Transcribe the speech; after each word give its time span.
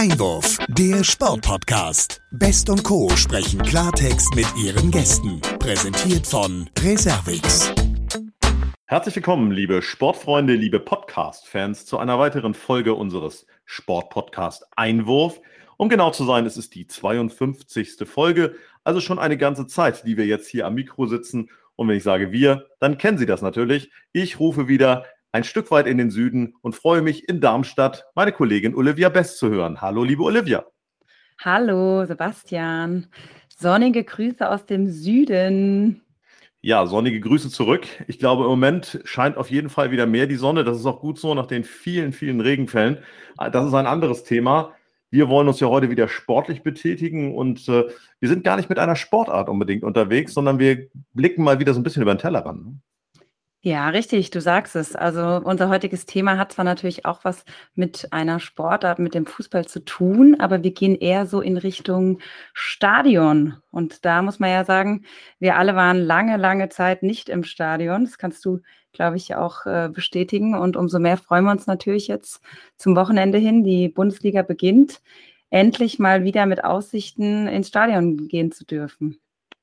Einwurf, 0.00 0.56
der 0.68 1.04
Sportpodcast. 1.04 2.22
Best 2.30 2.70
und 2.70 2.82
Co. 2.84 3.10
sprechen 3.16 3.60
Klartext 3.60 4.34
mit 4.34 4.46
ihren 4.56 4.90
Gästen. 4.90 5.42
Präsentiert 5.58 6.26
von 6.26 6.70
Reservix. 6.82 7.70
Herzlich 8.86 9.16
willkommen, 9.16 9.50
liebe 9.50 9.82
Sportfreunde, 9.82 10.54
liebe 10.54 10.80
Podcast-Fans, 10.80 11.84
zu 11.84 11.98
einer 11.98 12.18
weiteren 12.18 12.54
Folge 12.54 12.94
unseres 12.94 13.46
Sportpodcast 13.66 14.64
Einwurf. 14.74 15.38
Um 15.76 15.90
genau 15.90 16.10
zu 16.12 16.24
sein, 16.24 16.46
es 16.46 16.56
ist 16.56 16.74
die 16.74 16.86
52. 16.86 18.08
Folge, 18.08 18.54
also 18.84 19.00
schon 19.00 19.18
eine 19.18 19.36
ganze 19.36 19.66
Zeit, 19.66 20.06
die 20.06 20.16
wir 20.16 20.24
jetzt 20.24 20.48
hier 20.48 20.66
am 20.66 20.76
Mikro 20.76 21.04
sitzen. 21.08 21.50
Und 21.76 21.88
wenn 21.88 21.98
ich 21.98 22.04
sage 22.04 22.32
wir, 22.32 22.68
dann 22.78 22.96
kennen 22.96 23.18
Sie 23.18 23.26
das 23.26 23.42
natürlich. 23.42 23.90
Ich 24.12 24.40
rufe 24.40 24.66
wieder 24.66 25.04
ein 25.32 25.44
Stück 25.44 25.70
weit 25.70 25.86
in 25.86 25.98
den 25.98 26.10
Süden 26.10 26.54
und 26.60 26.74
freue 26.74 27.02
mich 27.02 27.28
in 27.28 27.40
Darmstadt 27.40 28.06
meine 28.14 28.32
Kollegin 28.32 28.74
Olivia 28.74 29.08
Best 29.08 29.38
zu 29.38 29.48
hören. 29.48 29.80
Hallo, 29.80 30.02
liebe 30.02 30.22
Olivia. 30.22 30.64
Hallo, 31.42 32.04
Sebastian. 32.04 33.06
Sonnige 33.56 34.04
Grüße 34.04 34.48
aus 34.48 34.66
dem 34.66 34.88
Süden. 34.88 36.02
Ja, 36.62 36.86
sonnige 36.86 37.20
Grüße 37.20 37.48
zurück. 37.48 37.86
Ich 38.06 38.18
glaube, 38.18 38.42
im 38.42 38.50
Moment 38.50 39.00
scheint 39.04 39.38
auf 39.38 39.50
jeden 39.50 39.70
Fall 39.70 39.90
wieder 39.90 40.06
mehr 40.06 40.26
die 40.26 40.36
Sonne. 40.36 40.64
Das 40.64 40.78
ist 40.78 40.84
auch 40.84 41.00
gut 41.00 41.18
so 41.18 41.34
nach 41.34 41.46
den 41.46 41.64
vielen, 41.64 42.12
vielen 42.12 42.40
Regenfällen. 42.40 42.98
Das 43.52 43.66
ist 43.66 43.72
ein 43.72 43.86
anderes 43.86 44.24
Thema. 44.24 44.74
Wir 45.10 45.28
wollen 45.28 45.48
uns 45.48 45.58
ja 45.60 45.68
heute 45.68 45.90
wieder 45.90 46.08
sportlich 46.08 46.62
betätigen 46.62 47.34
und 47.34 47.66
äh, 47.68 47.84
wir 48.20 48.28
sind 48.28 48.44
gar 48.44 48.56
nicht 48.56 48.68
mit 48.68 48.78
einer 48.78 48.94
Sportart 48.94 49.48
unbedingt 49.48 49.82
unterwegs, 49.82 50.34
sondern 50.34 50.58
wir 50.58 50.88
blicken 51.14 51.42
mal 51.42 51.58
wieder 51.58 51.74
so 51.74 51.80
ein 51.80 51.82
bisschen 51.82 52.02
über 52.02 52.14
den 52.14 52.20
Tellerrand. 52.20 52.64
Ne? 52.64 52.80
Ja, 53.62 53.90
richtig, 53.90 54.30
du 54.30 54.40
sagst 54.40 54.74
es. 54.74 54.96
Also 54.96 55.20
unser 55.44 55.68
heutiges 55.68 56.06
Thema 56.06 56.38
hat 56.38 56.52
zwar 56.52 56.64
natürlich 56.64 57.04
auch 57.04 57.24
was 57.24 57.44
mit 57.74 58.10
einer 58.10 58.40
Sportart, 58.40 58.98
mit 58.98 59.12
dem 59.14 59.26
Fußball 59.26 59.66
zu 59.66 59.84
tun, 59.84 60.34
aber 60.40 60.62
wir 60.62 60.70
gehen 60.72 60.94
eher 60.94 61.26
so 61.26 61.42
in 61.42 61.58
Richtung 61.58 62.20
Stadion. 62.54 63.56
Und 63.70 64.06
da 64.06 64.22
muss 64.22 64.38
man 64.38 64.48
ja 64.48 64.64
sagen, 64.64 65.04
wir 65.40 65.56
alle 65.56 65.76
waren 65.76 65.98
lange, 65.98 66.38
lange 66.38 66.70
Zeit 66.70 67.02
nicht 67.02 67.28
im 67.28 67.44
Stadion. 67.44 68.06
Das 68.06 68.16
kannst 68.16 68.46
du, 68.46 68.60
glaube 68.92 69.18
ich, 69.18 69.34
auch 69.34 69.66
äh, 69.66 69.90
bestätigen. 69.92 70.54
Und 70.54 70.74
umso 70.78 70.98
mehr 70.98 71.18
freuen 71.18 71.44
wir 71.44 71.50
uns 71.50 71.66
natürlich 71.66 72.08
jetzt 72.08 72.40
zum 72.78 72.96
Wochenende 72.96 73.36
hin. 73.36 73.62
Die 73.62 73.90
Bundesliga 73.90 74.40
beginnt, 74.40 75.02
endlich 75.50 75.98
mal 75.98 76.24
wieder 76.24 76.46
mit 76.46 76.64
Aussichten 76.64 77.46
ins 77.46 77.68
Stadion 77.68 78.26
gehen 78.26 78.52
zu 78.52 78.64
dürfen. 78.64 79.20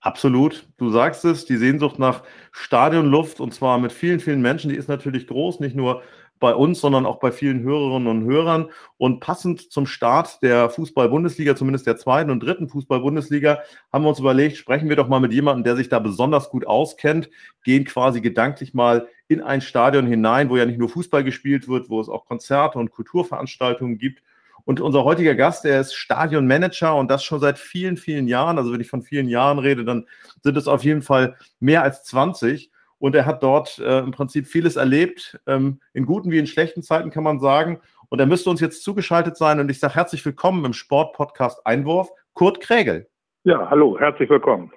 Absolut, 0.07 0.69
du 0.77 0.89
sagst 0.89 1.25
es, 1.25 1.43
die 1.43 1.57
Sehnsucht 1.57 1.99
nach 1.99 2.23
Stadionluft 2.53 3.41
und 3.41 3.53
zwar 3.53 3.77
mit 3.77 3.91
vielen, 3.91 4.21
vielen 4.21 4.41
Menschen, 4.41 4.69
die 4.69 4.77
ist 4.77 4.87
natürlich 4.87 5.27
groß, 5.27 5.59
nicht 5.59 5.75
nur 5.75 6.01
bei 6.39 6.55
uns, 6.55 6.79
sondern 6.79 7.05
auch 7.05 7.19
bei 7.19 7.33
vielen 7.33 7.61
Hörerinnen 7.61 8.07
und 8.07 8.23
Hörern. 8.23 8.69
Und 8.95 9.19
passend 9.19 9.69
zum 9.69 9.85
Start 9.85 10.41
der 10.41 10.69
Fußball-Bundesliga, 10.69 11.57
zumindest 11.57 11.87
der 11.87 11.97
zweiten 11.97 12.31
und 12.31 12.41
dritten 12.41 12.69
Fußball-Bundesliga, 12.69 13.59
haben 13.91 14.05
wir 14.05 14.09
uns 14.09 14.19
überlegt, 14.19 14.55
sprechen 14.55 14.87
wir 14.87 14.95
doch 14.95 15.09
mal 15.09 15.19
mit 15.19 15.33
jemandem, 15.33 15.65
der 15.65 15.75
sich 15.75 15.89
da 15.89 15.99
besonders 15.99 16.51
gut 16.51 16.65
auskennt, 16.65 17.29
gehen 17.65 17.83
quasi 17.83 18.21
gedanklich 18.21 18.73
mal 18.73 19.09
in 19.27 19.41
ein 19.41 19.59
Stadion 19.59 20.07
hinein, 20.07 20.49
wo 20.49 20.55
ja 20.55 20.65
nicht 20.65 20.79
nur 20.79 20.87
Fußball 20.87 21.25
gespielt 21.25 21.67
wird, 21.67 21.89
wo 21.89 21.99
es 21.99 22.07
auch 22.07 22.27
Konzerte 22.27 22.79
und 22.79 22.91
Kulturveranstaltungen 22.91 23.97
gibt 23.97 24.23
und 24.67 24.81
unser 24.81 25.05
heutiger 25.05 25.33
Gast, 25.33 25.63
der 25.63 25.79
ist 25.79 25.93
Stadionmanager 25.93 26.93
und 26.93 27.09
das 27.09 27.23
schon 27.23 27.39
seit 27.39 27.57
vielen, 27.57 27.95
vielen 27.95 28.27
Jahren. 28.27 28.57
Also 28.57 28.73
wenn 28.73 28.81
ich 28.81 28.89
von 28.89 29.01
vielen 29.01 29.29
Jahren 29.29 29.59
rede, 29.59 29.85
dann 29.85 30.05
sind 30.43 30.57
es 30.57 30.67
auf 30.67 30.83
jeden 30.83 31.01
Fall 31.01 31.37
mehr 31.61 31.83
als 31.83 32.03
20. 32.03 32.69
Und 32.99 33.15
er 33.15 33.25
hat 33.25 33.43
dort 33.43 33.79
äh, 33.79 33.99
im 33.99 34.11
Prinzip 34.11 34.45
vieles 34.45 34.75
erlebt, 34.75 35.39
ähm, 35.47 35.79
in 35.93 36.05
guten 36.05 36.31
wie 36.31 36.37
in 36.37 36.47
schlechten 36.47 36.83
Zeiten 36.83 37.11
kann 37.11 37.23
man 37.23 37.39
sagen. 37.39 37.79
Und 38.09 38.19
er 38.19 38.25
müsste 38.25 38.49
uns 38.49 38.59
jetzt 38.59 38.83
zugeschaltet 38.83 39.37
sein. 39.37 39.61
Und 39.61 39.71
ich 39.71 39.79
sage 39.79 39.95
herzlich 39.95 40.25
willkommen 40.25 40.65
im 40.65 40.73
Sportpodcast 40.73 41.65
Einwurf, 41.65 42.09
Kurt 42.33 42.59
Krägel. 42.59 43.07
Ja, 43.45 43.69
hallo, 43.69 43.97
herzlich 43.97 44.29
willkommen. 44.29 44.69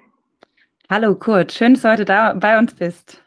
Hallo 0.88 1.16
Kurt, 1.16 1.50
schön, 1.50 1.74
dass 1.74 1.82
du 1.82 1.90
heute 1.90 2.04
da 2.04 2.34
bei 2.34 2.56
uns 2.56 2.74
bist. 2.74 3.20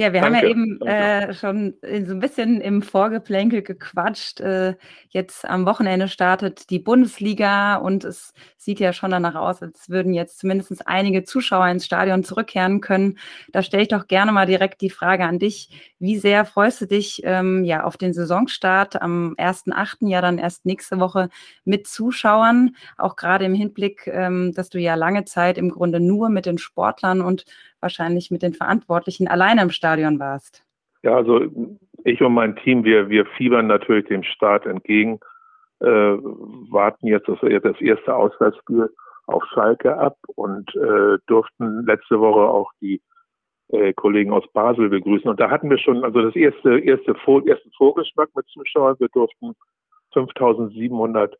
Ja, 0.00 0.12
wir 0.12 0.20
danke, 0.20 0.38
haben 0.38 0.44
ja 0.44 0.48
eben 0.48 0.80
äh, 0.82 1.34
schon 1.34 1.74
so 1.82 2.12
ein 2.12 2.20
bisschen 2.20 2.60
im 2.60 2.82
Vorgeplänkel 2.82 3.62
gequatscht. 3.62 4.38
Äh, 4.38 4.76
jetzt 5.08 5.44
am 5.44 5.66
Wochenende 5.66 6.06
startet 6.06 6.70
die 6.70 6.78
Bundesliga 6.78 7.74
und 7.74 8.04
es 8.04 8.32
sieht 8.56 8.78
ja 8.78 8.92
schon 8.92 9.10
danach 9.10 9.34
aus, 9.34 9.60
als 9.60 9.88
würden 9.88 10.14
jetzt 10.14 10.38
zumindest 10.38 10.86
einige 10.86 11.24
Zuschauer 11.24 11.66
ins 11.66 11.84
Stadion 11.84 12.22
zurückkehren 12.22 12.80
können. 12.80 13.18
Da 13.50 13.64
stelle 13.64 13.82
ich 13.82 13.88
doch 13.88 14.06
gerne 14.06 14.30
mal 14.30 14.46
direkt 14.46 14.82
die 14.82 14.90
Frage 14.90 15.24
an 15.24 15.40
dich. 15.40 15.68
Wie 15.98 16.16
sehr 16.16 16.44
freust 16.44 16.80
du 16.80 16.86
dich 16.86 17.22
ähm, 17.24 17.64
ja 17.64 17.82
auf 17.82 17.96
den 17.96 18.14
Saisonstart 18.14 19.02
am 19.02 19.34
1.8., 19.36 20.08
ja 20.08 20.20
dann 20.20 20.38
erst 20.38 20.64
nächste 20.64 21.00
Woche 21.00 21.28
mit 21.64 21.88
Zuschauern, 21.88 22.76
auch 22.98 23.16
gerade 23.16 23.46
im 23.46 23.54
Hinblick, 23.54 24.06
ähm, 24.06 24.52
dass 24.54 24.68
du 24.68 24.78
ja 24.78 24.94
lange 24.94 25.24
Zeit 25.24 25.58
im 25.58 25.70
Grunde 25.70 25.98
nur 25.98 26.28
mit 26.28 26.46
den 26.46 26.58
Sportlern 26.58 27.20
und 27.20 27.46
wahrscheinlich 27.80 28.30
mit 28.30 28.42
den 28.42 28.54
Verantwortlichen 28.54 29.28
alleine 29.28 29.62
im 29.62 29.70
Stadion 29.70 30.18
warst. 30.18 30.64
Ja, 31.02 31.16
also 31.16 31.40
ich 32.04 32.20
und 32.20 32.34
mein 32.34 32.56
Team, 32.56 32.84
wir, 32.84 33.08
wir 33.08 33.26
fiebern 33.36 33.66
natürlich 33.66 34.06
dem 34.06 34.22
Start 34.22 34.66
entgegen, 34.66 35.20
äh, 35.80 35.86
warten 35.86 37.06
jetzt 37.06 37.28
das, 37.28 37.38
das 37.40 37.80
erste 37.80 38.14
Auswärtsspiel 38.14 38.90
auf 39.26 39.44
Schalke 39.52 39.96
ab 39.96 40.16
und 40.34 40.74
äh, 40.74 41.18
durften 41.26 41.84
letzte 41.86 42.18
Woche 42.18 42.40
auch 42.40 42.72
die 42.80 43.00
äh, 43.68 43.92
Kollegen 43.92 44.32
aus 44.32 44.44
Basel 44.52 44.88
begrüßen. 44.88 45.28
Und 45.28 45.38
da 45.38 45.50
hatten 45.50 45.70
wir 45.70 45.78
schon 45.78 46.02
also 46.02 46.22
das 46.22 46.34
erste, 46.34 46.78
erste 46.78 47.14
Vor 47.16 47.46
ersten 47.46 47.70
Vorgeschmack 47.76 48.30
mit 48.34 48.46
Zuschauern. 48.48 48.96
Wir 48.98 49.08
durften 49.08 49.54
5700 50.14 51.36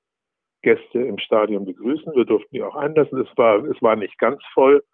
Gäste 0.63 1.01
im 1.01 1.19
Stadion 1.19 1.65
begrüßen. 1.65 2.13
Wir 2.15 2.25
durften 2.25 2.55
die 2.55 2.63
auch 2.63 2.77
einlassen. 2.77 3.21
Es 3.21 3.37
war, 3.37 3.65
es 3.65 3.81
war 3.81 3.97
nicht 3.97 4.19
ganz 4.19 4.43
voll. 4.53 4.85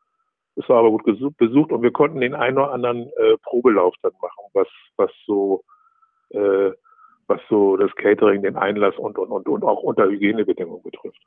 Es 0.56 0.68
war 0.68 0.78
aber 0.78 0.90
gut 0.90 1.04
besucht 1.36 1.72
und 1.72 1.82
wir 1.82 1.92
konnten 1.92 2.20
den 2.20 2.34
einen 2.34 2.58
oder 2.58 2.72
anderen 2.72 3.08
äh, 3.16 3.36
Probelauf 3.42 3.94
dann 4.02 4.12
machen, 4.22 4.44
was, 4.52 4.68
was 4.96 5.10
so, 5.26 5.64
äh, 6.30 6.70
was 7.26 7.40
so 7.48 7.76
das 7.76 7.94
Catering, 7.96 8.42
den 8.42 8.56
Einlass 8.56 8.96
und, 8.96 9.18
und, 9.18 9.30
und, 9.30 9.48
und 9.48 9.64
auch 9.64 9.82
unter 9.82 10.06
Hygienebedingungen 10.06 10.82
betrifft. 10.82 11.20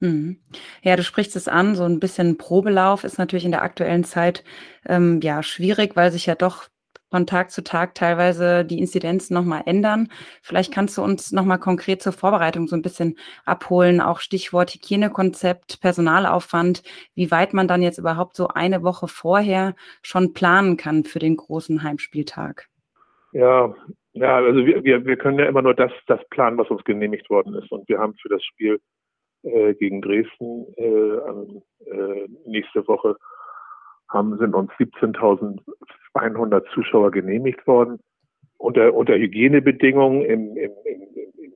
Mhm. 0.00 0.38
Ja, 0.82 0.96
du 0.96 1.02
sprichst 1.02 1.36
es 1.36 1.48
an, 1.48 1.74
so 1.74 1.84
ein 1.84 2.00
bisschen 2.00 2.38
Probelauf 2.38 3.04
ist 3.04 3.18
natürlich 3.18 3.44
in 3.44 3.50
der 3.50 3.62
aktuellen 3.62 4.04
Zeit 4.04 4.44
ähm, 4.86 5.20
ja 5.22 5.42
schwierig, 5.42 5.94
weil 5.94 6.10
sich 6.10 6.26
ja 6.26 6.34
doch 6.34 6.68
von 7.10 7.26
Tag 7.26 7.50
zu 7.50 7.62
Tag 7.62 7.94
teilweise 7.94 8.64
die 8.64 8.78
Inzidenzen 8.78 9.34
nochmal 9.34 9.62
ändern. 9.66 10.08
Vielleicht 10.42 10.72
kannst 10.72 10.96
du 10.96 11.02
uns 11.02 11.32
nochmal 11.32 11.58
konkret 11.58 12.02
zur 12.02 12.12
Vorbereitung 12.12 12.68
so 12.68 12.76
ein 12.76 12.82
bisschen 12.82 13.16
abholen, 13.44 14.00
auch 14.00 14.20
Stichwort 14.20 14.70
Hygienekonzept, 14.70 15.80
Personalaufwand, 15.80 16.82
wie 17.14 17.30
weit 17.30 17.52
man 17.52 17.68
dann 17.68 17.82
jetzt 17.82 17.98
überhaupt 17.98 18.36
so 18.36 18.48
eine 18.48 18.82
Woche 18.82 19.08
vorher 19.08 19.74
schon 20.02 20.32
planen 20.32 20.76
kann 20.76 21.04
für 21.04 21.18
den 21.18 21.36
großen 21.36 21.82
Heimspieltag. 21.82 22.68
Ja, 23.32 23.74
ja, 24.12 24.36
also 24.36 24.66
wir, 24.66 24.82
wir, 24.82 25.04
wir 25.04 25.16
können 25.16 25.38
ja 25.38 25.46
immer 25.46 25.62
nur 25.62 25.74
das, 25.74 25.92
das 26.06 26.20
planen, 26.30 26.58
was 26.58 26.68
uns 26.68 26.82
genehmigt 26.84 27.30
worden 27.30 27.54
ist. 27.54 27.70
Und 27.70 27.88
wir 27.88 27.98
haben 27.98 28.14
für 28.14 28.28
das 28.28 28.44
Spiel 28.44 28.80
äh, 29.42 29.74
gegen 29.74 30.02
Dresden 30.02 30.66
äh, 30.76 31.90
äh, 31.90 32.28
nächste 32.44 32.86
Woche 32.88 33.16
haben, 34.08 34.36
sind 34.38 34.54
uns 34.54 34.70
17.100 36.14 36.64
Zuschauer 36.74 37.10
genehmigt 37.10 37.66
worden. 37.66 37.98
Unter, 38.58 38.92
unter 38.92 39.14
Hygienebedingungen 39.14 40.22
im, 40.22 40.56
im, 40.56 40.72
im, 40.84 41.02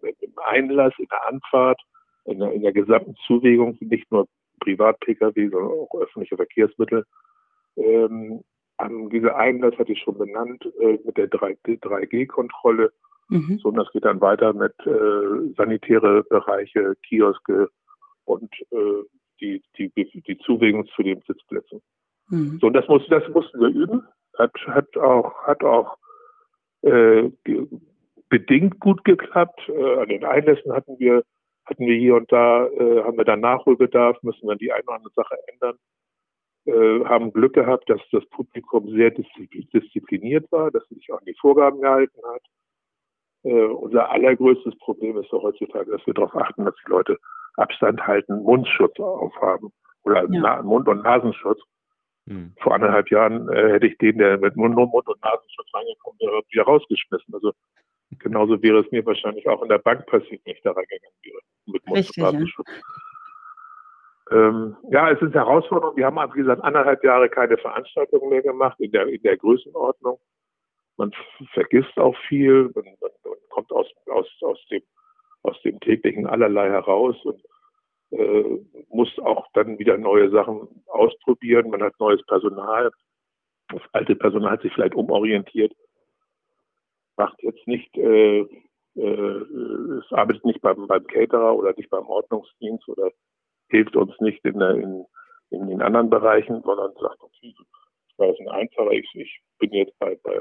im 0.03 0.33
Einlass, 0.47 0.95
in 0.99 1.07
der 1.11 1.29
Anfahrt, 1.29 1.81
in 2.25 2.39
der, 2.39 2.53
in 2.53 2.63
der 2.63 2.73
gesamten 2.73 3.15
Zuwägung, 3.27 3.77
nicht 3.81 4.11
nur 4.11 4.27
Privat-Pkw, 4.61 5.49
sondern 5.51 5.71
auch 5.71 6.01
öffentliche 6.01 6.37
Verkehrsmittel. 6.37 7.05
Ähm, 7.77 8.43
an 8.79 9.11
dieser 9.11 9.37
Einlass 9.37 9.77
hatte 9.79 9.93
ich 9.93 10.01
schon 10.01 10.19
benannt, 10.19 10.65
äh, 10.81 10.99
mit 11.05 11.17
der 11.17 11.29
3G-Kontrolle. 11.29 12.93
Mhm. 13.29 13.59
So, 13.59 13.69
und 13.69 13.77
das 13.77 13.91
geht 13.93 14.05
dann 14.05 14.21
weiter 14.21 14.53
mit 14.53 14.75
äh, 14.87 15.53
sanitäre 15.57 16.25
Bereiche, 16.25 16.95
Kioske 17.07 17.69
und 18.25 18.53
äh, 18.71 19.03
die, 19.41 19.63
die, 19.79 19.91
die 20.23 20.39
Zuwägung 20.39 20.87
zu 20.95 21.03
den 21.03 21.21
Sitzplätzen. 21.27 21.81
Mhm. 22.29 22.59
So, 22.61 22.67
und 22.67 22.75
das, 22.75 22.87
muss, 22.89 23.03
das 23.09 23.27
mussten 23.29 23.61
wir 23.61 23.69
üben. 23.69 24.03
Hat, 24.39 24.53
hat 24.67 24.97
auch, 24.97 25.35
hat 25.45 25.63
auch 25.63 25.97
äh, 26.83 27.31
bedingt 28.29 28.81
gut 28.81 29.05
geklappt. 29.05 29.69
Äh, 29.69 30.01
an 30.01 30.09
den 30.09 30.25
Einlässen 30.25 30.73
hatten 30.73 30.99
wir, 30.99 31.23
hatten 31.67 31.87
wir 31.87 31.97
hier 31.97 32.17
und 32.17 32.31
da, 32.33 32.67
äh, 32.67 33.03
haben 33.03 33.17
wir 33.17 33.25
dann 33.25 33.41
Nachholbedarf, 33.41 34.23
müssen 34.23 34.49
dann 34.49 34.59
die 34.59 34.73
eine 34.73 34.83
oder 34.85 34.97
andere 34.97 35.13
Sache 35.15 35.37
ändern. 35.47 35.77
Äh, 36.67 37.05
haben 37.05 37.33
Glück 37.33 37.55
gehabt, 37.55 37.91
dass 37.91 38.01
das 38.11 38.25
Publikum 38.31 38.89
sehr 38.91 39.11
diszipliniert 39.11 40.51
war, 40.51 40.71
dass 40.71 40.83
es 40.85 40.97
sich 40.97 41.13
auch 41.13 41.19
an 41.19 41.27
die 41.27 41.37
Vorgaben 41.39 41.81
gehalten 41.81 42.21
hat. 42.33 42.43
Äh, 43.45 43.67
unser 43.67 44.11
allergrößtes 44.11 44.77
Problem 44.79 45.19
ist 45.19 45.31
doch 45.31 45.43
heutzutage, 45.43 45.91
dass 45.91 46.07
wir 46.07 46.15
darauf 46.15 46.35
achten, 46.35 46.65
dass 46.65 46.75
die 46.85 46.91
Leute 46.91 47.19
Abstand 47.57 48.05
halten, 48.07 48.43
Mundschutz 48.43 48.99
aufhaben 48.99 49.73
oder 50.03 50.27
ja. 50.31 50.63
Mund- 50.63 50.89
und 50.89 51.03
Nasenschutz. 51.03 51.61
Hm. 52.27 52.55
Vor 52.61 52.75
anderthalb 52.75 53.11
Jahren 53.11 53.49
äh, 53.51 53.73
hätte 53.73 53.87
ich 53.87 53.99
den, 53.99 54.19
der 54.19 54.39
mit 54.39 54.57
Mund, 54.57 54.75
Mund 54.75 54.93
und 55.07 55.23
Nasenschutz 55.23 55.69
reingekommen 55.75 56.19
wäre, 56.21 56.43
wieder 56.51 56.65
rausgeschmissen. 56.65 57.35
Also 57.35 57.53
Genauso 58.19 58.63
wäre 58.63 58.81
es 58.81 58.91
mir 58.91 59.05
wahrscheinlich 59.07 59.49
auch 59.49 59.63
in 59.63 59.69
der 59.69 59.79
Bank 59.79 60.07
passiert, 60.07 60.41
wenn 60.45 60.55
ich 60.55 60.63
da 60.63 60.73
reingegangen 60.73 61.19
wäre. 61.23 61.39
Mit 61.67 61.83
Richtig, 61.91 62.23
ja. 62.23 62.33
Ähm, 64.31 64.77
ja, 64.91 65.11
es 65.11 65.21
ist 65.21 65.35
eine 65.35 65.47
Herausforderung. 65.47 65.97
Wir 65.97 66.07
haben, 66.07 66.17
wie 66.35 66.39
gesagt, 66.39 66.63
anderthalb 66.63 67.05
Jahre 67.05 67.29
keine 67.29 67.59
Veranstaltungen 67.59 68.31
mehr 68.31 68.43
gemacht 68.43 68.79
in 68.81 68.91
der, 68.91 69.07
in 69.07 69.23
der 69.23 69.37
Größenordnung. 69.37 70.19
Man 70.97 71.13
vergisst 71.53 71.97
auch 71.99 72.17
viel, 72.29 72.71
man, 72.75 72.85
man, 72.85 73.11
man 73.25 73.39
kommt 73.51 73.71
aus, 73.73 73.87
aus, 74.07 74.27
aus, 74.43 74.59
dem, 74.71 74.83
aus 75.43 75.61
dem 75.63 75.79
täglichen 75.81 76.27
allerlei 76.27 76.71
heraus 76.71 77.17
und 77.25 77.43
äh, 78.15 78.59
muss 78.91 79.11
auch 79.19 79.47
dann 79.55 79.79
wieder 79.79 79.99
neue 79.99 80.31
Sachen 80.31 80.69
ausprobieren. 80.87 81.71
Man 81.71 81.83
hat 81.83 81.99
neues 81.99 82.25
Personal. 82.27 82.91
Das 83.69 83.83
alte 83.93 84.15
Personal 84.15 84.53
hat 84.53 84.63
sich 84.63 84.73
vielleicht 84.73 84.95
umorientiert. 84.95 85.73
Macht 87.17 87.43
jetzt 87.43 87.67
nicht, 87.67 87.97
äh, 87.97 88.41
äh, 88.41 89.45
es 89.99 90.13
arbeitet 90.13 90.45
nicht 90.45 90.61
beim, 90.61 90.87
beim 90.87 91.07
Caterer 91.07 91.57
oder 91.57 91.75
nicht 91.77 91.91
beim 91.91 92.07
Ordnungsdienst 92.07 92.89
oder 92.89 93.11
hilft 93.69 93.97
uns 93.97 94.13
nicht 94.21 94.45
in, 94.45 94.59
der, 94.59 94.71
in, 94.71 95.05
in 95.51 95.67
den 95.67 95.83
anderen 95.83 96.11
Bereichen, 96.11 96.63
sondern 96.63 96.93
sagt, 97.01 97.21
okay, 97.21 97.55
das 97.59 98.19
war 98.19 98.29
ein 98.29 98.49
einfacher, 98.49 98.93
ich, 98.93 99.09
ich 99.15 99.41
bin 99.59 99.73
jetzt 99.73 99.99
bei, 99.99 100.17
bei, 100.23 100.41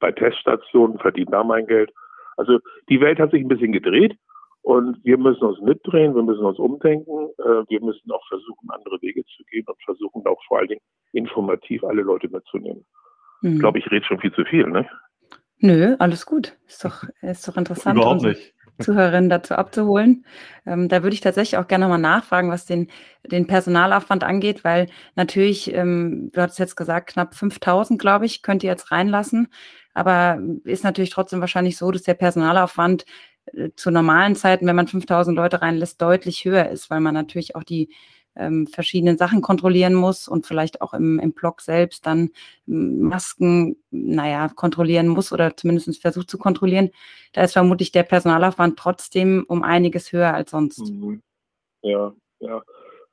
bei 0.00 0.12
Teststationen, 0.12 0.98
verdiene 0.98 1.30
da 1.30 1.44
mein 1.44 1.66
Geld. 1.66 1.92
Also 2.36 2.58
die 2.90 3.00
Welt 3.00 3.18
hat 3.18 3.30
sich 3.30 3.40
ein 3.42 3.48
bisschen 3.48 3.72
gedreht 3.72 4.18
und 4.66 4.98
wir 5.04 5.16
müssen 5.16 5.44
uns 5.44 5.60
mitdrehen, 5.60 6.16
wir 6.16 6.24
müssen 6.24 6.44
uns 6.44 6.58
umdenken, 6.58 7.28
äh, 7.38 7.62
wir 7.68 7.80
müssen 7.80 8.10
auch 8.10 8.26
versuchen, 8.26 8.68
andere 8.68 9.00
Wege 9.00 9.24
zu 9.36 9.44
gehen 9.44 9.64
und 9.68 9.80
versuchen 9.84 10.26
auch 10.26 10.42
vor 10.48 10.58
allen 10.58 10.66
Dingen 10.66 10.80
informativ 11.12 11.84
alle 11.84 12.02
Leute 12.02 12.28
mitzunehmen. 12.28 12.84
Mhm. 13.42 13.52
Ich 13.52 13.58
glaube, 13.60 13.78
ich 13.78 13.88
rede 13.92 14.04
schon 14.04 14.18
viel 14.18 14.32
zu 14.32 14.44
viel, 14.44 14.66
ne? 14.66 14.84
Nö, 15.60 15.94
alles 16.00 16.26
gut. 16.26 16.56
Ist 16.66 16.84
doch, 16.84 17.04
ist 17.22 17.46
doch 17.46 17.56
interessant. 17.56 17.96
Überhaupt 17.96 18.22
nicht. 18.22 18.54
Zuhörerinnen 18.80 19.30
dazu 19.30 19.54
abzuholen. 19.54 20.26
Ähm, 20.66 20.88
da 20.88 21.04
würde 21.04 21.14
ich 21.14 21.20
tatsächlich 21.20 21.58
auch 21.58 21.68
gerne 21.68 21.86
mal 21.86 21.98
nachfragen, 21.98 22.50
was 22.50 22.66
den, 22.66 22.88
den 23.24 23.46
Personalaufwand 23.46 24.24
angeht, 24.24 24.64
weil 24.64 24.88
natürlich, 25.14 25.72
ähm, 25.74 26.30
du 26.32 26.42
hattest 26.42 26.58
jetzt 26.58 26.74
gesagt, 26.74 27.10
knapp 27.10 27.36
5000, 27.36 28.00
glaube 28.00 28.26
ich, 28.26 28.42
könnt 28.42 28.64
ihr 28.64 28.70
jetzt 28.70 28.90
reinlassen. 28.90 29.46
Aber 29.94 30.40
ist 30.64 30.82
natürlich 30.82 31.10
trotzdem 31.10 31.40
wahrscheinlich 31.40 31.78
so, 31.78 31.92
dass 31.92 32.02
der 32.02 32.14
Personalaufwand 32.14 33.04
zu 33.76 33.90
normalen 33.90 34.34
Zeiten, 34.34 34.66
wenn 34.66 34.76
man 34.76 34.88
5000 34.88 35.36
Leute 35.36 35.62
reinlässt, 35.62 36.00
deutlich 36.02 36.44
höher 36.44 36.68
ist, 36.68 36.90
weil 36.90 37.00
man 37.00 37.14
natürlich 37.14 37.54
auch 37.56 37.62
die 37.62 37.90
ähm, 38.36 38.66
verschiedenen 38.66 39.16
Sachen 39.16 39.40
kontrollieren 39.40 39.94
muss 39.94 40.28
und 40.28 40.46
vielleicht 40.46 40.82
auch 40.82 40.92
im, 40.94 41.18
im 41.18 41.32
Blog 41.32 41.60
selbst 41.60 42.06
dann 42.06 42.30
Masken, 42.66 43.76
naja, 43.90 44.48
kontrollieren 44.48 45.08
muss 45.08 45.32
oder 45.32 45.56
zumindest 45.56 46.00
versucht 46.00 46.30
zu 46.30 46.38
kontrollieren, 46.38 46.90
da 47.32 47.42
ist 47.42 47.54
vermutlich 47.54 47.92
der 47.92 48.02
Personalaufwand 48.02 48.78
trotzdem 48.78 49.44
um 49.48 49.62
einiges 49.62 50.12
höher 50.12 50.34
als 50.34 50.50
sonst. 50.50 50.90
Mhm. 50.90 51.22
Ja, 51.82 52.12
ja. 52.40 52.62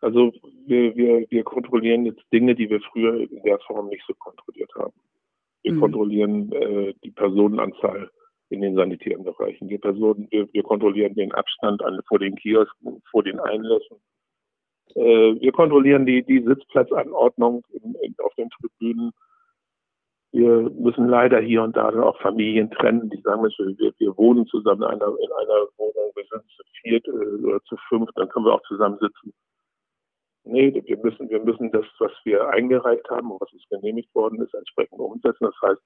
Also 0.02 0.34
wir, 0.66 0.96
wir, 0.96 1.26
wir 1.30 1.44
kontrollieren 1.44 2.06
jetzt 2.06 2.24
Dinge, 2.34 2.56
die 2.56 2.70
wir 2.70 2.82
früher 2.82 3.22
in 3.22 3.42
der 3.44 3.60
Form 3.60 3.88
nicht 3.88 4.04
so 4.06 4.14
kontrolliert 4.16 4.70
haben. 4.76 4.94
Wir 5.62 5.74
mhm. 5.74 5.80
kontrollieren 5.80 6.52
äh, 6.52 6.94
die 7.04 7.12
Personenanzahl 7.12 8.12
in 8.54 8.62
den 8.62 8.76
sanitären 8.76 9.24
Bereichen. 9.24 9.70
Wir, 9.70 9.80
Personen, 9.80 10.28
wir, 10.32 10.48
wir 10.54 10.64
kontrollieren 10.64 11.16
den 11.16 11.34
Abstand 11.34 11.84
an, 11.84 12.00
vor 12.08 12.20
den 12.20 12.36
Kiosken, 12.36 13.02
vor 13.10 13.24
den 13.24 13.40
Einlässen. 13.40 13.98
Äh, 14.96 15.42
wir 15.42 15.52
kontrollieren 15.52 16.06
die, 16.06 16.24
die 16.24 16.44
Sitzplatzanordnung 16.44 17.66
in, 17.72 17.96
in, 18.02 18.16
auf 18.24 18.34
den 18.36 18.50
Tribünen. 18.50 19.12
Wir 20.32 20.70
müssen 20.72 21.08
leider 21.08 21.40
hier 21.40 21.64
und 21.64 21.76
da 21.76 21.90
auch 21.90 22.20
Familien 22.22 22.72
trennen, 22.72 23.10
die 23.10 23.22
sagen, 23.22 23.44
wir, 23.44 23.94
wir 23.98 24.18
wohnen 24.18 24.46
zusammen 24.48 24.84
in 24.84 24.90
einer, 24.90 25.08
in 25.08 25.32
einer 25.32 25.68
Wohnung, 25.78 26.12
wir 26.16 26.26
sind 26.32 26.44
zu 26.56 26.64
viert 26.82 27.08
äh, 27.08 27.46
oder 27.46 27.62
zu 27.64 27.76
fünf, 27.90 28.10
dann 28.16 28.30
können 28.30 28.46
wir 28.46 28.54
auch 28.54 28.64
zusammen 28.68 28.98
sitzen. 29.00 29.34
Nee, 30.46 30.74
wir 30.86 30.98
müssen, 30.98 31.30
wir 31.30 31.40
müssen 31.40 31.72
das, 31.72 31.86
was 32.00 32.12
wir 32.26 32.50
eingereicht 32.50 33.10
haben 33.10 33.32
und 33.32 33.40
was 33.40 33.54
uns 33.54 33.64
genehmigt 33.70 34.14
worden 34.14 34.42
ist, 34.42 34.54
entsprechend 34.54 35.00
umsetzen. 35.00 35.46
Das 35.46 35.56
heißt, 35.62 35.82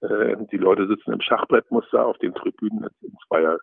äh, 0.00 0.36
die 0.50 0.56
Leute 0.56 0.86
sitzen 0.86 1.12
im 1.12 1.20
Schachbrettmuster 1.20 2.06
auf 2.06 2.18
den 2.18 2.34
Tribünen 2.34 2.86
in 3.02 3.16
Zweier, 3.26 3.58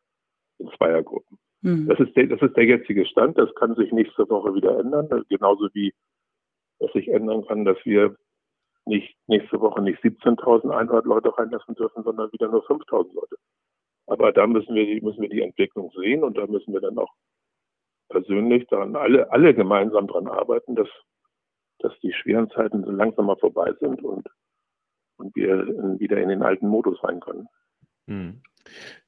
in 0.59 0.69
Zweiergruppen. 0.77 1.37
Mhm. 1.61 1.87
Das, 1.87 1.99
ist 1.99 2.15
der, 2.15 2.27
das 2.27 2.41
ist 2.41 2.55
der 2.55 2.65
jetzige 2.65 3.05
Stand. 3.05 3.37
Das 3.37 3.53
kann 3.55 3.75
sich 3.75 3.91
nächste 3.91 4.29
Woche 4.29 4.53
wieder 4.53 4.79
ändern. 4.79 5.09
Genauso 5.29 5.69
wie 5.73 5.93
es 6.79 6.91
sich 6.93 7.07
ändern 7.07 7.45
kann, 7.45 7.65
dass 7.65 7.77
wir 7.85 8.15
nicht 8.85 9.15
nächste 9.27 9.59
Woche 9.61 9.81
nicht 9.81 10.03
17.100 10.03 11.07
Leute 11.07 11.37
reinlassen 11.37 11.75
dürfen, 11.75 12.03
sondern 12.03 12.31
wieder 12.33 12.49
nur 12.49 12.65
5.000 12.65 13.13
Leute. 13.13 13.35
Aber 14.07 14.31
da 14.33 14.45
müssen 14.45 14.75
wir, 14.75 14.85
die, 14.85 14.99
müssen 14.99 15.21
wir 15.21 15.29
die 15.29 15.41
Entwicklung 15.41 15.91
sehen 15.95 16.23
und 16.23 16.37
da 16.37 16.45
müssen 16.47 16.73
wir 16.73 16.81
dann 16.81 16.97
auch 16.97 17.13
persönlich 18.09 18.67
daran 18.67 18.95
alle, 18.95 19.31
alle 19.31 19.53
gemeinsam 19.53 20.07
daran 20.07 20.27
arbeiten, 20.27 20.75
dass, 20.75 20.89
dass 21.79 21.97
die 22.01 22.13
schweren 22.13 22.49
Zeiten 22.49 22.83
so 22.83 22.91
langsam 22.91 23.27
mal 23.27 23.37
vorbei 23.37 23.73
sind 23.79 24.03
und, 24.03 24.27
und 25.17 25.35
wir 25.35 25.67
wieder 25.99 26.17
in 26.17 26.29
den 26.29 26.43
alten 26.43 26.67
Modus 26.67 27.03
rein 27.03 27.19
können. 27.19 27.47
Hm. 28.07 28.41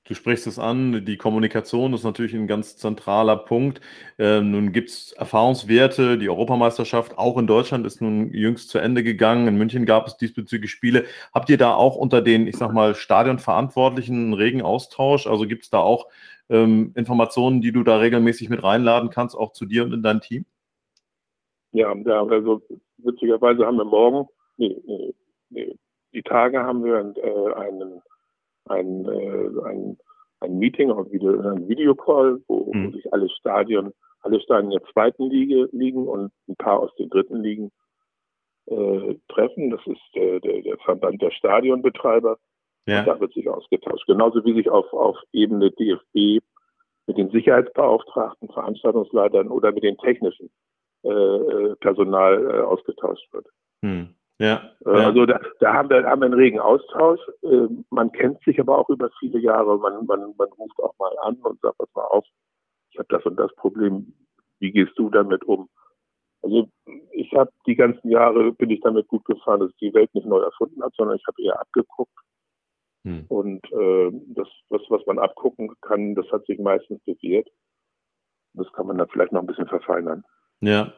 Du 0.08 0.14
sprichst 0.14 0.46
es 0.46 0.60
an, 0.60 1.04
die 1.04 1.18
Kommunikation 1.18 1.94
ist 1.94 2.04
natürlich 2.04 2.36
ein 2.36 2.46
ganz 2.46 2.78
zentraler 2.78 3.38
Punkt. 3.38 3.82
Ähm, 4.20 4.52
nun 4.52 4.72
gibt 4.72 4.90
es 4.90 5.14
Erfahrungswerte, 5.14 6.20
die 6.20 6.30
Europameisterschaft 6.30 7.18
auch 7.18 7.40
in 7.40 7.48
Deutschland 7.48 7.88
ist 7.88 8.02
nun 8.02 8.32
jüngst 8.32 8.70
zu 8.70 8.78
Ende 8.78 9.02
gegangen. 9.02 9.48
In 9.48 9.58
München 9.58 9.88
gab 9.88 10.06
es 10.06 10.18
diesbezüglich 10.18 10.70
Spiele. 10.70 11.06
Habt 11.34 11.50
ihr 11.50 11.58
da 11.58 11.74
auch 11.74 11.96
unter 11.96 12.22
den, 12.22 12.46
ich 12.46 12.56
sag 12.56 12.72
mal, 12.72 12.94
Stadionverantwortlichen 12.94 14.16
einen 14.16 14.34
regen 14.36 14.62
Austausch? 14.62 15.26
Also 15.26 15.48
gibt 15.48 15.64
es 15.64 15.70
da 15.72 15.80
auch 15.80 16.08
ähm, 16.50 16.92
Informationen, 16.94 17.62
die 17.62 17.72
du 17.72 17.82
da 17.82 17.98
regelmäßig 17.98 18.50
mit 18.50 18.62
reinladen 18.62 19.10
kannst, 19.10 19.36
auch 19.36 19.54
zu 19.54 19.66
dir 19.66 19.86
und 19.86 19.94
in 19.94 20.04
dein 20.04 20.22
Team? 20.22 20.46
Ja, 21.72 21.96
ja 21.96 22.24
also 22.24 22.62
witzigerweise 22.98 23.66
haben 23.66 23.78
wir 23.78 23.86
morgen, 23.86 24.30
nee, 24.58 24.78
nee, 24.86 25.14
nee, 25.50 25.76
die 26.16 26.24
Tage 26.24 26.64
haben 26.64 26.84
wir 26.84 26.96
äh, 26.96 27.54
einen 27.54 28.02
ein, 28.68 29.06
äh, 29.06 29.64
ein, 29.66 29.98
ein 30.40 30.58
Meeting, 30.58 30.92
auch 30.92 31.10
wieder 31.12 31.52
ein 31.52 31.68
Videocall, 31.68 32.42
wo, 32.48 32.72
mhm. 32.74 32.94
sich 32.94 33.14
alle 33.14 33.30
Stadien, 33.30 33.94
alle 34.22 34.40
Stadien 34.42 34.72
der 34.72 34.84
zweiten 34.92 35.30
Liga 35.30 35.68
liegen 35.72 36.08
und 36.08 36.32
ein 36.48 36.56
paar 36.56 36.80
aus 36.80 36.94
den 36.96 37.10
dritten 37.10 37.42
Ligen 37.42 37.72
äh, 38.68 39.16
treffen. 39.30 39.70
Das 39.70 39.82
ist 39.86 40.02
der, 40.16 40.40
der, 40.40 40.62
der 40.62 40.78
Verband 40.80 41.22
der 41.22 41.32
Stadionbetreiber. 41.32 42.38
Ja. 42.88 43.00
Und 43.00 43.08
da 43.08 43.20
wird 43.20 43.34
sich 43.34 43.50
ausgetauscht. 43.50 44.06
Genauso 44.06 44.44
wie 44.46 44.54
sich 44.54 44.70
auf, 44.70 44.92
auf 44.94 45.18
Ebene 45.32 45.72
DFB 45.72 46.44
mit 47.08 47.18
den 47.18 47.30
Sicherheitsbeauftragten, 47.32 48.50
Veranstaltungsleitern 48.50 49.48
oder 49.48 49.72
mit 49.72 49.84
den 49.84 49.98
technischen 49.98 50.50
äh, 51.04 51.10
äh 51.10 51.76
Personal 51.78 52.44
äh, 52.44 52.62
ausgetauscht 52.62 53.32
wird. 53.32 53.48
Hm. 53.84 54.16
Ja, 54.38 54.72
äh, 54.86 54.90
Also 54.90 55.26
da, 55.26 55.40
da, 55.60 55.74
haben, 55.74 55.90
wir, 55.90 56.04
haben 56.04 56.22
wir 56.22 56.26
einen 56.26 56.34
regen 56.34 56.60
Austausch. 56.60 57.22
Äh, 57.44 57.68
man 57.90 58.12
kennt 58.12 58.44
sich 58.44 58.60
aber 58.60 58.78
auch 58.78 58.90
über 58.90 59.10
viele 59.20 59.40
Jahre. 59.40 59.78
Man, 59.78 60.06
man, 60.06 60.34
man 60.38 60.50
ruft 60.58 60.78
auch 60.80 60.94
mal 61.00 61.14
an 61.24 61.36
und 61.36 61.60
sagt, 61.62 61.78
pass 61.78 61.90
mal 61.96 62.04
auf, 62.04 62.26
ich 62.92 63.00
habe 63.00 63.08
das 63.10 63.26
und 63.26 63.38
das 63.38 63.54
Problem. 63.56 64.14
Wie 64.60 64.72
gehst 64.72 64.98
du 64.98 65.10
damit 65.10 65.44
um? 65.46 65.70
Also 66.42 66.70
ich 67.12 67.34
habe 67.34 67.52
die 67.66 67.76
ganzen 67.76 68.10
Jahre, 68.10 68.52
bin 68.52 68.70
ich 68.70 68.82
damit 68.82 69.08
gut 69.08 69.26
gefahren, 69.26 69.62
dass 69.62 69.76
die 69.82 69.94
Welt 69.94 70.14
nicht 70.14 70.28
neu 70.28 70.40
erfunden 70.40 70.84
hat, 70.84 70.94
sondern 70.96 71.18
ich 71.18 71.28
habe 71.28 71.42
eher 71.42 71.60
abgeguckt. 71.60 72.14
Hm. 73.04 73.26
Und 73.30 73.64
äh, 73.72 74.12
das, 74.36 74.48
was, 74.70 74.82
was 74.90 75.06
man 75.06 75.18
abgucken 75.18 75.72
kann, 75.82 76.14
das 76.16 76.30
hat 76.32 76.46
sich 76.46 76.60
meistens 76.60 77.00
bewährt. 77.06 77.48
Das 78.54 78.72
kann 78.74 78.88
man 78.88 78.98
dann 78.98 79.08
vielleicht 79.10 79.32
noch 79.32 79.42
ein 79.42 79.48
bisschen 79.48 79.68
verfeinern. 79.68 80.24
Ja. 80.62 80.94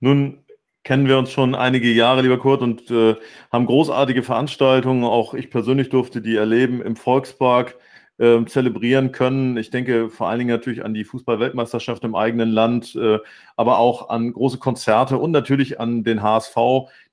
Nun 0.00 0.44
kennen 0.84 1.06
wir 1.06 1.18
uns 1.18 1.30
schon 1.30 1.54
einige 1.54 1.90
Jahre, 1.90 2.22
lieber 2.22 2.38
Kurt, 2.38 2.62
und 2.62 2.90
äh, 2.90 3.16
haben 3.52 3.66
großartige 3.66 4.22
Veranstaltungen. 4.22 5.04
Auch 5.04 5.34
ich 5.34 5.50
persönlich 5.50 5.90
durfte 5.90 6.22
die 6.22 6.36
erleben 6.36 6.80
im 6.80 6.96
Volkspark 6.96 7.76
äh, 8.18 8.44
zelebrieren 8.44 9.12
können. 9.12 9.56
Ich 9.56 9.70
denke 9.70 10.10
vor 10.10 10.28
allen 10.28 10.38
Dingen 10.38 10.50
natürlich 10.50 10.84
an 10.84 10.94
die 10.94 11.04
Fußball-Weltmeisterschaft 11.04 12.04
im 12.04 12.14
eigenen 12.14 12.50
Land, 12.50 12.94
äh, 12.94 13.18
aber 13.56 13.78
auch 13.78 14.08
an 14.08 14.32
große 14.32 14.58
Konzerte 14.58 15.18
und 15.18 15.30
natürlich 15.30 15.80
an 15.80 16.04
den 16.04 16.22
HSV, 16.22 16.56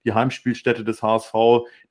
die 0.08 0.14
Heimspielstätte 0.14 0.86
des 0.86 1.04
HSV, 1.04 1.34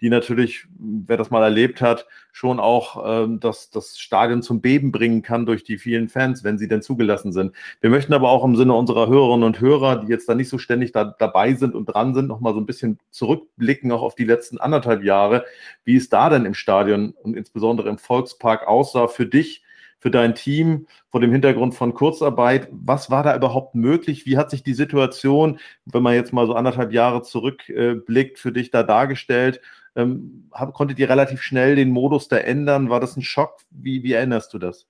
die 0.01 0.09
natürlich, 0.09 0.67
wer 0.79 1.19
das 1.19 1.31
mal 1.31 1.43
erlebt 1.43 1.83
hat, 1.83 2.07
schon 2.33 2.59
auch 2.59 3.05
ähm, 3.07 3.41
das, 3.41 3.71
das 3.71 3.99
Stadion 3.99 4.43
zum 4.43 4.63
Beben 4.63 4.91
bringen 4.91 5.21
kann 5.21 5.45
durch 5.45 5.65
die 5.65 5.77
vielen 5.77 6.09
Fans, 6.09 6.43
wenn 6.43 6.57
sie 6.57 6.67
denn 6.67 6.81
zugelassen 6.81 7.33
sind. 7.33 7.53
Wir 7.83 7.91
möchten 7.91 8.15
aber 8.15 8.31
auch 8.31 8.43
im 8.43 8.57
Sinne 8.57 8.73
unserer 8.73 9.07
Hörerinnen 9.07 9.45
und 9.45 9.61
Hörer, 9.61 9.97
die 9.97 10.09
jetzt 10.09 10.29
da 10.29 10.35
nicht 10.35 10.49
so 10.49 10.57
ständig 10.57 10.93
da, 10.93 11.05
dabei 11.05 11.53
sind 11.55 11.75
und 11.75 11.87
dran 11.87 12.15
sind, 12.15 12.27
nochmal 12.27 12.55
so 12.55 12.61
ein 12.61 12.67
bisschen 12.67 12.99
zurückblicken, 13.11 13.93
auch 13.93 14.03
auf 14.03 14.15
die 14.15 14.25
letzten 14.25 14.59
anderthalb 14.59 15.05
Jahre, 15.05 15.45
wie 15.85 15.97
es 15.97 16.09
da 16.09 16.31
denn 16.31 16.47
im 16.47 16.55
Stadion 16.55 17.15
und 17.23 17.37
insbesondere 17.37 17.91
im 17.91 17.99
Volkspark 17.99 18.67
aussah 18.67 19.09
für 19.09 19.27
dich 19.27 19.63
für 19.99 20.11
dein 20.11 20.35
Team 20.35 20.87
vor 21.11 21.21
dem 21.21 21.33
Hintergrund 21.33 21.75
von 21.75 21.95
Kurzarbeit. 21.95 22.69
Was 22.71 23.11
war 23.11 23.23
da 23.23 23.37
überhaupt 23.37 23.75
möglich? 23.75 24.27
Wie 24.27 24.37
hat 24.37 24.51
sich 24.51 24.63
die 24.63 24.75
Situation, 24.75 25.59
wenn 25.85 26.03
man 26.03 26.15
jetzt 26.15 26.33
mal 26.33 26.47
so 26.47 26.55
anderthalb 26.55 26.93
Jahre 26.93 27.23
zurückblickt, 27.23 28.39
für 28.39 28.53
dich 28.53 28.71
da 28.71 28.83
dargestellt? 28.83 29.61
Ähm, 29.95 30.51
konntet 30.75 30.99
ihr 30.99 31.09
relativ 31.09 31.41
schnell 31.41 31.75
den 31.75 31.91
Modus 31.91 32.29
da 32.29 32.37
ändern? 32.37 32.91
War 32.91 33.01
das 33.01 33.17
ein 33.17 33.23
Schock? 33.23 33.57
Wie, 33.71 34.03
wie 34.03 34.13
erinnerst 34.13 34.53
du 34.53 34.59
das? 34.59 34.87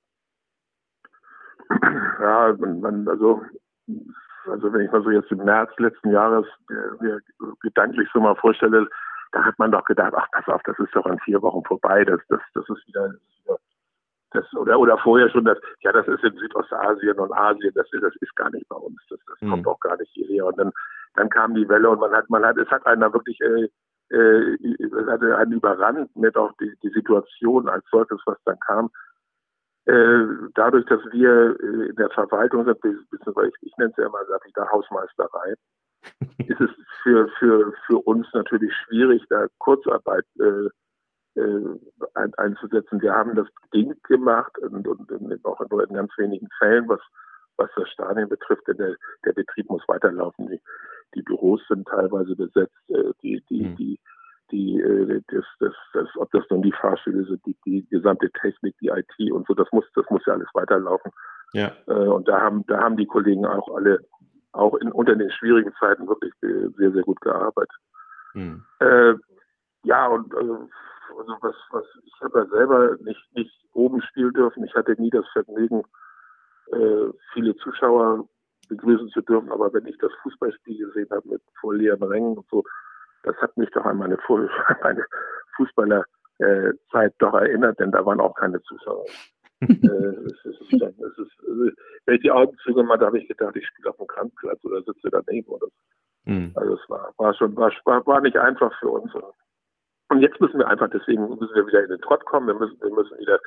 Ja, 2.20 2.46
also, 2.46 3.40
also 4.50 4.72
wenn 4.72 4.80
ich 4.80 4.90
mal 4.90 5.02
so 5.02 5.10
jetzt 5.10 5.30
im 5.30 5.44
März 5.44 5.70
letzten 5.78 6.10
Jahres 6.10 6.46
äh, 6.70 7.04
mir 7.04 7.20
gedanklich 7.60 8.08
so 8.12 8.20
mal 8.20 8.34
vorstelle, 8.36 8.88
da 9.32 9.44
hat 9.44 9.58
man 9.58 9.70
doch 9.70 9.84
gedacht, 9.84 10.12
ach 10.16 10.28
pass 10.32 10.48
auf, 10.48 10.62
das 10.64 10.78
ist 10.78 10.94
doch 10.94 11.06
in 11.06 11.18
vier 11.20 11.42
Wochen 11.42 11.62
vorbei, 11.64 12.04
das, 12.04 12.20
das, 12.28 12.40
das 12.54 12.64
ist 12.68 12.86
wieder, 12.88 13.12
das, 14.36 14.52
oder, 14.54 14.78
oder 14.78 14.98
vorher 14.98 15.28
schon, 15.30 15.44
das, 15.44 15.58
ja, 15.80 15.92
das 15.92 16.06
ist 16.06 16.22
in 16.22 16.36
Südostasien 16.36 17.18
und 17.18 17.32
Asien, 17.32 17.72
das, 17.74 17.88
das 17.90 18.14
ist 18.20 18.36
gar 18.36 18.50
nicht 18.50 18.68
bei 18.68 18.76
uns, 18.76 19.00
das, 19.08 19.18
das 19.26 19.40
mhm. 19.40 19.50
kommt 19.50 19.66
auch 19.66 19.80
gar 19.80 19.96
nicht 19.96 20.12
hierher. 20.12 20.46
Und 20.46 20.58
dann, 20.58 20.72
dann 21.14 21.28
kam 21.30 21.54
die 21.54 21.68
Welle 21.68 21.90
und 21.90 22.00
man 22.00 22.12
hat, 22.12 22.28
man 22.30 22.44
hat, 22.44 22.56
es 22.58 22.68
hat 22.68 22.86
einen 22.86 23.00
da 23.00 23.12
wirklich, 23.12 23.40
äh, 23.40 23.68
äh, 24.10 24.56
es 24.78 25.06
hatte 25.08 25.36
einen 25.36 25.52
überrannt 25.52 26.14
mit 26.16 26.36
auch 26.36 26.52
die, 26.60 26.72
die 26.82 26.90
Situation 26.90 27.68
als 27.68 27.84
solches, 27.90 28.20
was 28.26 28.38
dann 28.44 28.58
kam. 28.60 28.90
Äh, 29.86 30.26
dadurch, 30.54 30.84
dass 30.86 31.00
wir 31.12 31.56
äh, 31.60 31.88
in 31.88 31.96
der 31.96 32.10
Verwaltung 32.10 32.64
sind, 32.64 32.80
beziehungsweise 32.80 33.48
ich, 33.48 33.68
ich 33.68 33.76
nenne 33.78 33.90
es 33.90 33.96
ja 33.96 34.06
immer, 34.06 34.24
sage 34.26 34.48
ich 34.48 34.52
da 34.54 34.68
Hausmeisterei, 34.70 35.54
ist 36.38 36.60
es 36.60 36.70
für, 37.02 37.28
für, 37.38 37.72
für 37.86 37.98
uns 37.98 38.26
natürlich 38.32 38.72
schwierig, 38.84 39.24
da 39.28 39.46
Kurzarbeit 39.58 40.24
äh, 40.40 40.68
einzusetzen. 42.36 43.00
Wir 43.00 43.12
haben 43.12 43.34
das 43.34 43.46
bedingt 43.62 44.02
gemacht 44.04 44.58
und, 44.58 44.86
und, 44.86 45.10
und 45.10 45.44
auch 45.44 45.60
nur 45.70 45.88
in 45.88 45.94
ganz 45.94 46.10
wenigen 46.16 46.48
Fällen, 46.58 46.88
was, 46.88 47.00
was 47.56 47.70
das 47.76 47.88
Stadion 47.90 48.28
betrifft, 48.28 48.66
denn 48.68 48.78
der, 48.78 48.96
der 49.24 49.32
Betrieb 49.32 49.68
muss 49.68 49.82
weiterlaufen. 49.86 50.48
Die, 50.48 50.60
die 51.14 51.22
Büros 51.22 51.60
sind 51.68 51.86
teilweise 51.88 52.34
besetzt, 52.36 52.74
äh, 52.88 53.12
die, 53.22 53.42
die, 53.48 53.64
mhm. 53.64 53.76
die, 53.76 54.00
die, 54.50 54.80
äh, 54.80 55.22
das, 55.28 55.44
das, 55.60 55.74
das, 55.92 56.08
ob 56.16 56.30
das 56.32 56.44
nun 56.50 56.62
die 56.62 56.72
Fahrstühle 56.72 57.24
sind, 57.24 57.44
die, 57.46 57.56
die 57.64 57.86
gesamte 57.88 58.30
Technik, 58.40 58.76
die 58.80 58.88
IT 58.88 59.32
und 59.32 59.46
so, 59.46 59.54
das 59.54 59.68
muss, 59.72 59.84
das 59.94 60.04
muss 60.10 60.24
ja 60.26 60.34
alles 60.34 60.48
weiterlaufen. 60.54 61.10
Ja. 61.52 61.72
Äh, 61.86 61.92
und 61.92 62.28
da 62.28 62.40
haben, 62.40 62.64
da 62.66 62.80
haben 62.80 62.96
die 62.96 63.06
Kollegen 63.06 63.46
auch 63.46 63.74
alle 63.74 64.00
auch 64.52 64.74
in, 64.76 64.90
unter 64.90 65.14
den 65.14 65.30
schwierigen 65.30 65.72
Zeiten 65.78 66.08
wirklich 66.08 66.32
sehr, 66.40 66.92
sehr 66.92 67.02
gut 67.02 67.20
gearbeitet. 67.20 67.76
Mhm. 68.34 68.64
Äh, 68.80 69.14
ja, 69.84 70.06
und 70.08 70.34
also, 70.34 70.68
also 71.16 71.36
was, 71.40 71.54
was, 71.70 71.84
ich 72.04 72.20
habe 72.20 72.40
ja 72.40 72.46
selber 72.46 72.96
nicht, 73.00 73.22
nicht 73.34 73.52
oben 73.72 74.00
spielen 74.02 74.32
dürfen. 74.32 74.64
Ich 74.64 74.74
hatte 74.74 75.00
nie 75.00 75.10
das 75.10 75.26
Vergnügen, 75.32 75.82
äh, 76.72 77.10
viele 77.32 77.56
Zuschauer 77.56 78.28
begrüßen 78.68 79.08
zu 79.10 79.20
dürfen, 79.22 79.50
aber 79.52 79.72
wenn 79.72 79.86
ich 79.86 79.96
das 79.98 80.12
Fußballspiel 80.22 80.86
gesehen 80.86 81.08
habe 81.10 81.28
mit 81.28 81.42
voll 81.60 81.76
leeren 81.78 82.02
Rängen 82.02 82.36
und 82.36 82.48
so, 82.50 82.64
das 83.22 83.36
hat 83.36 83.56
mich 83.56 83.70
doch 83.70 83.84
an 83.84 83.98
meine, 83.98 84.18
meine 84.82 85.04
Fußballerzeit 85.56 87.14
doch 87.18 87.34
erinnert, 87.34 87.78
denn 87.78 87.92
da 87.92 88.04
waren 88.04 88.20
auch 88.20 88.34
keine 88.34 88.60
Zuschauer. 88.62 89.04
äh, 89.60 89.64
es 89.64 90.44
ist, 90.44 90.60
es 90.72 91.18
ist, 91.18 91.32
wenn 92.04 92.14
ich 92.16 92.20
die 92.20 92.30
Augen 92.30 92.56
zugemacht 92.62 93.00
habe, 93.00 93.06
habe 93.06 93.18
ich 93.18 93.28
gedacht, 93.28 93.56
ich 93.56 93.66
spiele 93.66 93.90
auf 93.90 93.96
dem 93.96 94.06
Kranzplatz 94.06 94.62
oder 94.64 94.82
sitze 94.82 95.08
daneben 95.10 95.48
oder 95.48 95.66
so. 95.66 96.30
Mhm. 96.30 96.52
Also 96.56 96.74
es 96.74 96.90
war, 96.90 97.14
war 97.16 97.32
schon, 97.34 97.56
war, 97.56 97.72
war 98.06 98.20
nicht 98.20 98.36
einfach 98.36 98.76
für 98.80 98.88
uns. 98.88 99.12
Und 100.08 100.20
jetzt 100.20 100.40
müssen 100.40 100.58
wir 100.58 100.68
einfach, 100.68 100.88
deswegen 100.90 101.28
müssen 101.28 101.54
wir 101.54 101.66
wieder 101.66 101.82
in 101.82 101.90
den 101.90 102.00
Trott 102.00 102.24
kommen. 102.26 102.46
Wir 102.46 102.54
müssen, 102.54 102.80
wir 102.80 102.92
müssen 102.92 103.18
wieder 103.18 103.40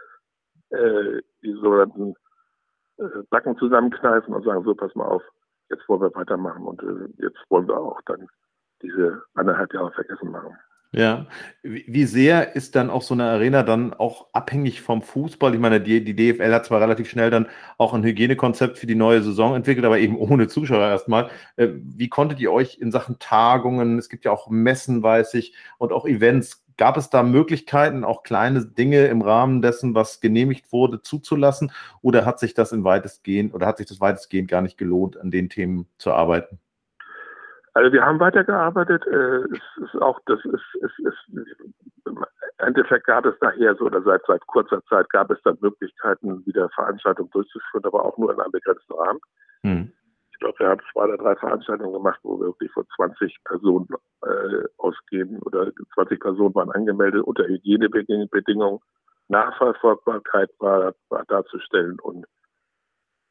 äh, 0.72 1.22
die 1.42 1.54
sogenannten 1.54 2.16
äh, 2.98 3.24
Backen 3.30 3.58
zusammenkneifen 3.58 4.34
und 4.34 4.44
sagen, 4.44 4.64
so 4.64 4.76
pass 4.76 4.94
mal 4.96 5.06
auf, 5.06 5.24
jetzt 5.70 5.88
wollen 5.88 6.02
wir 6.02 6.16
weitermachen 6.16 6.66
und 6.66 6.82
äh, 6.84 7.24
jetzt 7.24 7.40
wollen 7.50 7.68
wir 7.68 7.78
auch 7.80 8.02
dann 8.06 8.28
diese 8.82 9.24
anderthalb 9.36 9.74
Jahre 9.74 9.92
vergessen 9.92 10.32
machen. 10.32 10.58
Ja, 10.92 11.28
wie 11.62 12.06
sehr 12.06 12.56
ist 12.56 12.76
dann 12.76 12.90
auch 12.90 13.04
so 13.04 13.14
eine 13.14 13.26
Arena 13.26 13.62
dann 13.62 13.94
auch 13.94 14.26
abhängig 14.34 14.82
vom 14.82 15.04
Fußball? 15.04 15.54
Ich 15.54 15.60
meine, 15.60 15.80
die, 15.80 16.04
die 16.04 16.16
DFL 16.16 16.52
hat 16.52 16.66
zwar 16.66 16.82
relativ 16.82 17.08
schnell 17.08 17.30
dann 17.30 17.48
auch 17.78 17.94
ein 17.94 18.04
Hygienekonzept 18.04 18.80
für 18.80 18.88
die 18.88 18.96
neue 18.96 19.22
Saison 19.22 19.54
entwickelt, 19.56 19.86
aber 19.86 20.00
eben 20.00 20.18
ohne 20.18 20.48
Zuschauer 20.48 20.88
erstmal. 20.88 21.30
Äh, 21.58 21.68
wie 21.76 22.10
konntet 22.10 22.40
ihr 22.40 22.52
euch 22.52 22.80
in 22.80 22.92
Sachen 22.92 23.20
Tagungen, 23.20 24.00
es 24.00 24.10
gibt 24.10 24.26
ja 24.26 24.32
auch 24.32 24.50
Messen, 24.50 25.04
weiß 25.04 25.36
ich, 25.36 25.54
und 25.78 25.94
auch 25.94 26.08
Events, 26.08 26.66
gab 26.76 26.98
es 26.98 27.12
da 27.12 27.22
Möglichkeiten, 27.22 28.04
auch 28.04 28.24
kleine 28.24 28.66
Dinge 28.66 29.06
im 29.08 29.22
Rahmen 29.22 29.62
dessen, 29.62 29.94
was 29.94 30.22
genehmigt 30.22 30.72
wurde, 30.72 31.04
zuzulassen? 31.04 31.72
Oder 32.02 32.26
hat 32.26 32.40
sich 32.40 32.56
das 32.56 32.72
in 32.72 32.84
weitestgehend 32.84 33.54
oder 33.54 33.68
hat 33.68 33.78
sich 33.78 33.88
das 33.88 34.02
weitestgehend 34.02 34.50
gar 34.50 34.62
nicht 34.64 34.78
gelohnt, 34.78 35.18
an 35.18 35.30
den 35.30 35.50
Themen 35.50 35.88
zu 36.00 36.14
arbeiten? 36.14 36.60
Also 37.74 37.92
wir 37.94 38.06
haben 38.06 38.20
weitergearbeitet. 38.20 39.06
Äh, 39.08 39.44
es 39.52 39.62
ist 39.84 40.02
auch, 40.02 40.20
das 40.26 40.40
ist, 40.46 40.64
es 40.82 40.92
ist, 41.00 41.18
im 42.06 42.26
Endeffekt 42.58 43.06
gab 43.06 43.26
es 43.26 43.36
nachher 43.42 43.76
so 43.76 43.86
oder 43.86 44.02
seit 44.02 44.22
seit 44.26 44.46
kurzer 44.48 44.84
Zeit 44.86 45.10
gab 45.10 45.30
es 45.32 45.42
dann 45.44 45.58
Möglichkeiten, 45.62 46.46
wieder 46.46 46.70
Veranstaltungen 46.70 47.30
durchzuführen, 47.32 47.86
aber 47.86 48.06
auch 48.06 48.18
nur 48.18 48.34
in 48.34 48.40
einem 48.40 48.52
begrenzten 48.52 48.94
Rahmen. 48.94 49.20
Hm. 49.64 49.92
Ich 50.32 50.40
glaube, 50.40 50.60
wir 50.60 50.70
haben 50.70 50.82
zwei 50.94 51.04
oder 51.04 51.18
drei 51.18 51.36
Veranstaltungen 51.36 51.94
gemacht, 51.94 52.20
wo 52.24 52.40
wir 52.40 52.48
wirklich 52.48 52.72
von 52.72 52.86
20 52.96 53.38
Personen 53.44 53.88
äh, 54.24 54.64
ausgehen 54.78 55.40
oder 55.44 55.72
20 55.96 56.20
Personen 56.20 56.56
waren 56.56 56.72
angemeldet 56.72 57.24
unter 57.24 57.46
Hygienebedingungen. 57.46 58.80
Nachverfolgbarkeit 59.28 60.50
war, 60.60 60.94
war 61.10 61.24
darzustellen 61.26 62.00
und 62.00 62.26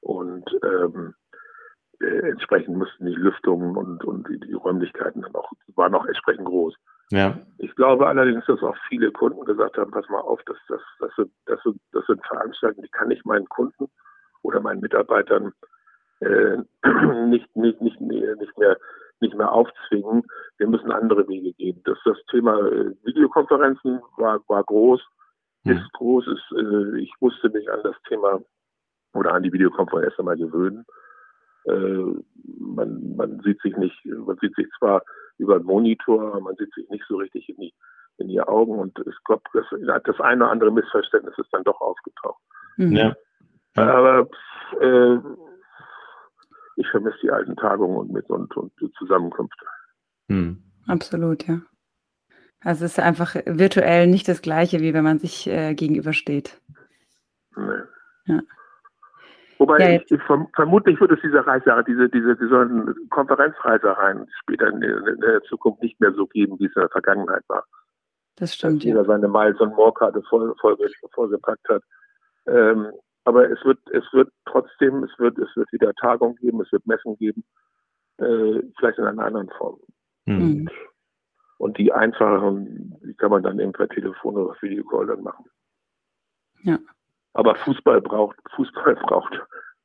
und 0.01 0.45
ähm, 0.63 1.15
äh, 2.01 2.31
entsprechend 2.31 2.77
mussten 2.77 3.07
die 3.07 3.15
Lüftungen 3.15 3.77
und, 3.77 4.05
und 4.05 4.29
die, 4.29 4.39
die, 4.41 4.53
Räumlichkeiten 4.53 5.23
dann 5.23 5.35
auch, 5.35 5.51
waren 5.75 5.95
auch 5.95 6.07
entsprechend 6.07 6.47
groß. 6.47 6.75
Ja. 7.11 7.39
Ich 7.59 7.75
glaube 7.75 8.07
allerdings, 8.07 8.45
dass 8.47 8.63
auch 8.63 8.77
viele 8.89 9.11
Kunden 9.11 9.45
gesagt 9.45 9.79
haben, 9.79 9.91
pass 9.91 10.09
mal 10.09 10.21
auf, 10.21 10.41
das, 10.47 10.57
das, 10.69 10.81
das, 11.01 11.11
sind, 11.17 11.33
das, 11.47 11.63
sind, 11.63 11.81
das 11.93 12.07
sind 12.07 12.25
Veranstaltungen, 12.27 12.85
die 12.85 12.91
kann 12.91 13.11
ich 13.11 13.25
meinen 13.25 13.49
Kunden 13.49 13.89
oder 14.43 14.61
meinen 14.61 14.81
Mitarbeitern 14.81 15.53
äh, 16.21 16.59
nicht, 17.27 17.55
nicht, 17.57 17.81
nicht, 17.81 18.01
nicht 18.01 18.59
mehr 18.59 18.77
nicht 19.21 19.35
mehr 19.35 19.53
aufzwingen. 19.53 20.23
Wir 20.59 20.69
müssen 20.69 20.93
andere 20.93 21.27
Wege 21.29 21.53
gehen. 21.55 21.81
Das, 21.85 21.99
das 22.05 22.19
Thema 22.31 22.59
äh, 22.59 22.95
Videokonferenzen 23.05 24.01
war, 24.17 24.41
war 24.49 24.65
groß, 24.65 25.01
hm. 25.65 25.77
ist 25.77 25.93
groß. 25.95 26.27
Ist, 26.29 26.53
äh, 26.57 26.99
ich 27.01 27.13
musste 27.21 27.49
mich 27.51 27.71
an 27.71 27.81
das 27.83 27.97
Thema 28.09 28.41
oder 29.15 29.33
an 29.33 29.43
die 29.43 29.53
Videokonferenz 29.53 30.19
einmal 30.19 30.37
gewöhnen. 30.37 30.85
Äh, 31.69 32.23
man, 32.59 33.17
man 33.17 33.41
sieht 33.41 33.61
sich 33.61 33.77
nicht, 33.77 34.05
man 34.05 34.37
sieht 34.41 34.55
sich 34.55 34.67
zwar 34.79 35.03
über 35.39 35.57
einen 35.57 35.65
Monitor, 35.65 36.41
man 36.41 36.57
sieht 36.57 36.73
sich 36.75 36.89
nicht 36.89 37.05
so 37.09 37.17
richtig 37.17 37.49
in 37.49 37.57
die, 37.57 37.75
in 38.17 38.29
die 38.29 38.41
Augen 38.41 38.79
und 38.79 38.99
ich 38.99 39.25
glaube, 39.25 39.43
das, 39.53 39.65
das 40.05 40.21
eine 40.21 40.45
oder 40.45 40.51
andere 40.51 40.73
Missverständnis 40.73 41.35
ist 41.39 41.53
dann 41.53 41.65
doch 41.65 41.81
aufgetaucht. 41.81 42.43
Mhm. 42.77 42.93
Ja. 42.93 43.17
Aber 43.77 44.29
äh, 44.81 45.19
ich 46.77 46.89
vermisse 46.89 47.19
die 47.23 47.31
alten 47.31 47.57
Tagungen 47.57 47.97
und, 47.97 48.13
mit, 48.13 48.29
und, 48.31 48.57
und 48.57 48.73
die 48.81 48.91
Zusammenkünfte. 48.93 49.67
Mhm. 50.29 50.63
Absolut, 50.87 51.47
ja. 51.47 51.61
Also 52.61 52.85
es 52.85 52.93
ist 52.93 53.01
einfach 53.01 53.37
virtuell 53.47 54.09
nicht 54.09 54.27
das 54.29 54.43
gleiche, 54.43 54.81
wie 54.81 54.95
wenn 54.95 55.05
man 55.05 55.19
sich 55.19 55.47
äh, 55.47 55.75
gegenübersteht. 55.75 56.61
Nee. 57.57 57.83
Ja. 58.27 58.41
Wobei 59.59 59.79
ja, 59.79 60.01
ich, 60.01 60.11
ich, 60.11 60.23
vermutlich 60.55 61.01
wird 61.01 61.13
es 61.13 61.21
diese 61.21 61.45
Reise, 61.45 61.85
diese, 61.87 62.09
diese, 62.09 62.37
diese 62.37 62.95
Konferenzreisereien 63.11 64.27
später 64.41 64.69
in, 64.69 64.83
in, 64.83 65.21
der 65.21 65.43
Zukunft 65.43 65.83
nicht 65.83 66.01
mehr 66.01 66.13
so 66.13 66.27
geben, 66.27 66.59
wie 66.61 66.67
es 66.67 66.77
in 66.77 66.83
der 66.83 66.91
Vergangenheit 66.91 67.43
war. 67.49 67.65
Das 68.37 68.55
stimmt. 68.55 68.77
Dass 68.77 68.85
jeder 68.85 69.05
seine 69.05 69.27
Miles 69.27 69.61
und 69.61 69.75
More-Karte 69.75 70.23
voll, 70.29 70.55
voll, 70.61 70.77
vollgepackt 71.13 71.69
hat. 71.69 71.83
Ähm, 72.47 72.93
aber 73.25 73.51
es 73.51 73.63
wird, 73.65 73.79
es 73.91 74.05
wird 74.13 74.31
trotzdem, 74.47 75.03
es 75.05 75.19
wird, 75.19 75.37
es 75.39 75.55
wird 75.57 75.71
wieder 75.73 75.93
Tagung 75.95 76.37
geben, 76.37 76.61
es 76.61 76.71
wird 76.71 76.87
Messen 76.87 77.17
geben, 77.19 77.45
äh, 78.19 78.63
vielleicht 78.79 78.99
in 78.99 79.05
einer 79.05 79.25
anderen 79.25 79.51
Form. 79.59 79.79
Mhm. 80.27 80.69
Und 81.59 81.77
die 81.79 81.93
einfachen, 81.93 82.97
die 83.05 83.15
kann 83.15 83.31
man 83.31 83.43
dann 83.43 83.59
eben 83.59 83.73
per 83.73 83.89
Telefon 83.89 84.37
oder 84.37 84.57
Videocall 84.61 85.09
dann 85.09 85.23
machen. 85.23 85.45
Ja. 86.63 86.79
Aber 87.39 87.55
Fußball 87.55 88.01
braucht, 88.01 88.37
Fußball 88.57 88.97
braucht 89.07 89.41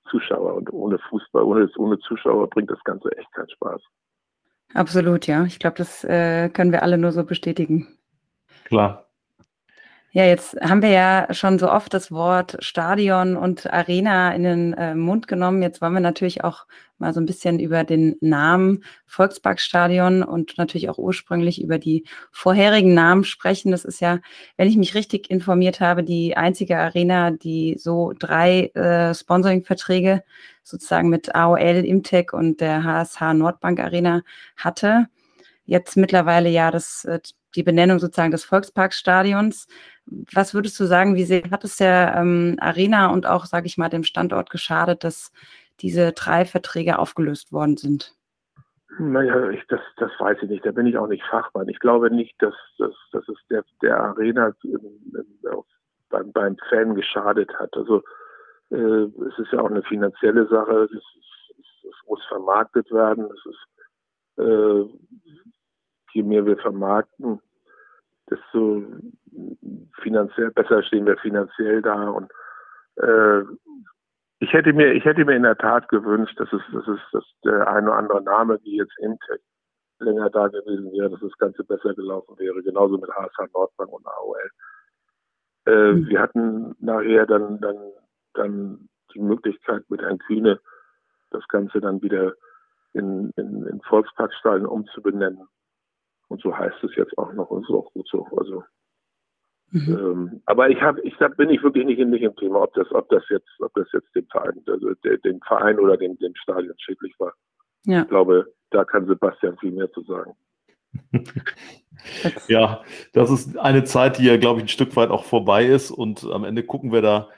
Zuschauer 0.09 0.55
und 0.55 0.73
ohne 0.73 0.97
Fußball, 0.97 1.43
ohne, 1.43 1.69
ohne 1.77 1.99
Zuschauer 1.99 2.49
bringt 2.49 2.71
das 2.71 2.83
Ganze 2.83 3.15
echt 3.15 3.31
keinen 3.31 3.49
Spaß. 3.51 3.81
Absolut, 4.73 5.27
ja. 5.27 5.43
Ich 5.43 5.59
glaube, 5.59 5.77
das 5.77 6.03
äh, 6.03 6.49
können 6.49 6.71
wir 6.71 6.81
alle 6.81 6.97
nur 6.97 7.11
so 7.11 7.23
bestätigen. 7.23 7.99
Klar. 8.65 9.02
Ja, 10.15 10.25
jetzt 10.25 10.55
haben 10.61 10.83
wir 10.83 10.89
ja 10.91 11.27
schon 11.33 11.57
so 11.57 11.71
oft 11.71 11.91
das 11.91 12.11
Wort 12.11 12.57
Stadion 12.59 13.35
und 13.35 13.73
Arena 13.73 14.31
in 14.35 14.43
den 14.43 14.73
äh, 14.73 14.93
Mund 14.93 15.27
genommen. 15.27 15.63
Jetzt 15.63 15.81
wollen 15.81 15.93
wir 15.93 16.01
natürlich 16.01 16.43
auch 16.43 16.67
mal 16.99 17.15
so 17.15 17.19
ein 17.19 17.25
bisschen 17.25 17.59
über 17.59 17.83
den 17.83 18.15
Namen 18.21 18.83
Volksparkstadion 19.07 20.21
und 20.21 20.55
natürlich 20.59 20.87
auch 20.91 20.99
ursprünglich 20.99 21.63
über 21.63 21.79
die 21.79 22.05
vorherigen 22.31 22.93
Namen 22.93 23.23
sprechen. 23.23 23.71
Das 23.71 23.85
ist 23.85 24.01
ja, 24.01 24.19
wenn 24.55 24.67
ich 24.67 24.77
mich 24.77 24.93
richtig 24.93 25.31
informiert 25.31 25.79
habe, 25.79 26.03
die 26.03 26.37
einzige 26.37 26.77
Arena, 26.77 27.31
die 27.31 27.77
so 27.79 28.13
drei 28.19 28.67
äh, 28.75 29.15
Sponsoring-Verträge 29.15 30.23
sozusagen 30.61 31.09
mit 31.09 31.33
AOL, 31.33 31.85
Imtech 31.85 32.33
und 32.33 32.61
der 32.61 32.83
HSH 32.83 33.33
Nordbank 33.33 33.79
Arena 33.79 34.21
hatte. 34.57 35.07
Jetzt 35.65 35.97
mittlerweile 35.97 36.49
ja 36.49 36.69
das 36.69 37.03
äh, 37.05 37.19
die 37.55 37.63
Benennung 37.63 37.99
sozusagen 37.99 38.31
des 38.31 38.45
Volksparkstadions. 38.45 39.67
Was 40.05 40.53
würdest 40.53 40.79
du 40.79 40.85
sagen, 40.85 41.15
wie 41.15 41.23
sehr 41.23 41.43
hat 41.49 41.63
es 41.63 41.77
der 41.77 42.15
ähm, 42.17 42.57
Arena 42.59 43.07
und 43.07 43.25
auch, 43.25 43.45
sage 43.45 43.67
ich 43.67 43.77
mal, 43.77 43.89
dem 43.89 44.03
Standort 44.03 44.49
geschadet, 44.49 45.03
dass 45.03 45.31
diese 45.79 46.11
drei 46.11 46.45
Verträge 46.45 46.99
aufgelöst 46.99 47.51
worden 47.51 47.77
sind? 47.77 48.15
Naja, 48.99 49.49
ich, 49.49 49.65
das, 49.69 49.79
das 49.97 50.11
weiß 50.19 50.37
ich 50.43 50.49
nicht. 50.49 50.65
Da 50.65 50.71
bin 50.71 50.85
ich 50.85 50.97
auch 50.97 51.07
nicht 51.07 51.23
Fachmann. 51.23 51.67
Ich 51.67 51.79
glaube 51.79 52.11
nicht, 52.11 52.35
dass, 52.41 52.53
dass, 52.77 52.93
dass 53.11 53.27
es 53.27 53.37
der, 53.49 53.63
der 53.81 53.99
Arena 53.99 54.53
beim, 56.09 56.31
beim 56.31 56.57
Fan 56.69 56.93
geschadet 56.93 57.51
hat. 57.57 57.75
Also 57.75 58.03
äh, 58.69 58.75
es 58.75 59.39
ist 59.39 59.51
ja 59.51 59.61
auch 59.61 59.71
eine 59.71 59.83
finanzielle 59.83 60.47
Sache. 60.47 60.83
Es, 60.83 60.91
es, 60.91 61.89
es 61.89 62.07
muss 62.07 62.23
vermarktet 62.27 62.91
werden. 62.91 63.25
Es 63.25 63.45
ist, 63.51 64.43
äh, 64.45 64.85
je 66.13 66.23
mehr 66.23 66.45
wir 66.45 66.57
vermarkten, 66.57 67.41
desto 68.29 68.83
finanziell 70.01 70.51
besser 70.51 70.83
stehen 70.83 71.05
wir 71.05 71.17
finanziell 71.17 71.81
da 71.81 72.09
und 72.09 72.31
äh, 72.97 73.41
ich 74.39 74.51
hätte 74.51 74.73
mir, 74.73 74.91
ich 74.91 75.05
hätte 75.05 75.23
mir 75.23 75.37
in 75.37 75.43
der 75.43 75.57
Tat 75.57 75.87
gewünscht, 75.87 76.37
dass 76.37 76.51
es, 76.51 76.61
dass 76.73 76.85
es, 76.87 76.99
dass 77.13 77.23
der 77.45 77.65
eine 77.69 77.87
oder 77.87 77.97
andere 77.97 78.21
Name, 78.21 78.59
wie 78.63 78.77
jetzt 78.77 78.97
Imtech, 78.99 79.39
länger 79.99 80.29
da 80.29 80.49
gewesen 80.49 80.91
wäre, 80.91 81.09
dass 81.09 81.21
das 81.21 81.37
Ganze 81.37 81.63
besser 81.63 81.93
gelaufen 81.93 82.37
wäre. 82.37 82.61
Genauso 82.61 82.97
mit 82.97 83.09
HSH 83.09 83.53
Nordbank 83.53 83.91
und 83.93 84.05
AOL. 84.05 84.49
Äh, 85.65 85.91
mhm. 85.93 86.07
Wir 86.09 86.19
hatten 86.19 86.75
nachher 86.79 87.25
dann, 87.25 87.61
dann, 87.61 87.77
dann 88.33 88.89
die 89.13 89.19
Möglichkeit 89.19 89.83
mit 89.89 90.01
Herrn 90.01 90.17
Kühne, 90.19 90.59
das 91.31 91.47
Ganze 91.47 91.79
dann 91.79 92.01
wieder 92.01 92.33
in, 92.93 93.31
in, 93.37 93.65
in 93.65 93.81
Volksparkstadien 93.81 94.65
umzubenennen. 94.65 95.47
Und 96.27 96.41
so 96.41 96.57
heißt 96.57 96.83
es 96.83 96.95
jetzt 96.95 97.17
auch 97.17 97.33
noch 97.33 97.49
und 97.49 97.65
so 97.65 97.79
auch 97.79 97.93
gut 97.93 98.07
so. 98.07 98.25
Also 98.37 98.63
Mhm. 99.73 99.97
Ähm, 99.97 100.41
aber 100.45 100.69
ich 100.69 100.79
habe, 100.81 101.01
ich 101.01 101.15
sag, 101.17 101.35
bin 101.35 101.49
ich 101.49 101.63
wirklich 101.63 101.85
nicht, 101.85 101.97
nicht 101.97 102.21
im 102.21 102.35
Thema, 102.35 102.61
ob 102.61 102.73
das, 102.75 102.91
ob 102.91 103.09
das 103.09 103.23
jetzt, 103.29 103.49
ob 103.59 103.73
das 103.73 103.87
jetzt 103.91 104.13
dem 104.15 104.27
Verein, 104.27 104.61
also 104.67 104.93
dem 105.03 105.41
Verein 105.41 105.79
oder 105.79 105.97
dem, 105.97 106.15
dem 106.19 106.35
Stadion 106.35 106.75
schädlich 106.77 107.13
war. 107.17 107.33
Ja. 107.85 108.03
Ich 108.03 108.07
glaube, 108.07 108.53
da 108.69 108.85
kann 108.85 109.07
Sebastian 109.07 109.57
viel 109.57 109.71
mehr 109.71 109.91
zu 109.91 110.03
sagen. 110.03 110.35
ja, 112.47 112.83
das 113.13 113.31
ist 113.31 113.57
eine 113.57 113.83
Zeit, 113.83 114.19
die 114.19 114.25
ja, 114.25 114.37
glaube 114.37 114.59
ich, 114.59 114.65
ein 114.65 114.69
Stück 114.69 114.95
weit 114.95 115.09
auch 115.09 115.23
vorbei 115.23 115.65
ist 115.65 115.89
und 115.89 116.23
am 116.23 116.43
Ende 116.43 116.61
gucken 116.61 116.91
wir 116.91 117.01
da 117.01 117.29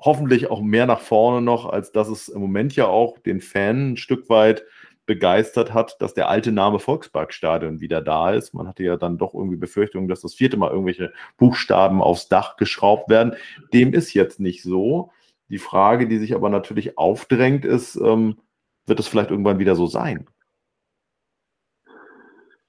hoffentlich 0.00 0.50
auch 0.50 0.62
mehr 0.62 0.86
nach 0.86 1.00
vorne 1.00 1.42
noch, 1.42 1.66
als 1.66 1.92
dass 1.92 2.08
es 2.08 2.28
im 2.28 2.40
Moment 2.40 2.74
ja 2.74 2.86
auch 2.86 3.18
den 3.18 3.40
Fan 3.40 3.92
ein 3.92 3.96
Stück 3.96 4.28
weit 4.28 4.64
begeistert 5.06 5.74
hat, 5.74 5.96
dass 6.00 6.14
der 6.14 6.28
alte 6.28 6.52
Name 6.52 6.78
Volksparkstadion 6.78 7.80
wieder 7.80 8.00
da 8.00 8.32
ist. 8.32 8.54
Man 8.54 8.68
hatte 8.68 8.84
ja 8.84 8.96
dann 8.96 9.18
doch 9.18 9.34
irgendwie 9.34 9.56
Befürchtungen, 9.56 10.08
dass 10.08 10.20
das 10.20 10.34
vierte 10.34 10.56
Mal 10.56 10.70
irgendwelche 10.70 11.12
Buchstaben 11.36 12.02
aufs 12.02 12.28
Dach 12.28 12.56
geschraubt 12.56 13.08
werden. 13.08 13.34
Dem 13.72 13.94
ist 13.94 14.14
jetzt 14.14 14.40
nicht 14.40 14.62
so. 14.62 15.10
Die 15.48 15.58
Frage, 15.58 16.08
die 16.08 16.18
sich 16.18 16.34
aber 16.34 16.48
natürlich 16.48 16.96
aufdrängt, 16.98 17.64
ist, 17.64 17.96
ähm, 17.96 18.38
wird 18.86 19.00
es 19.00 19.08
vielleicht 19.08 19.30
irgendwann 19.30 19.58
wieder 19.58 19.74
so 19.74 19.86
sein? 19.86 20.26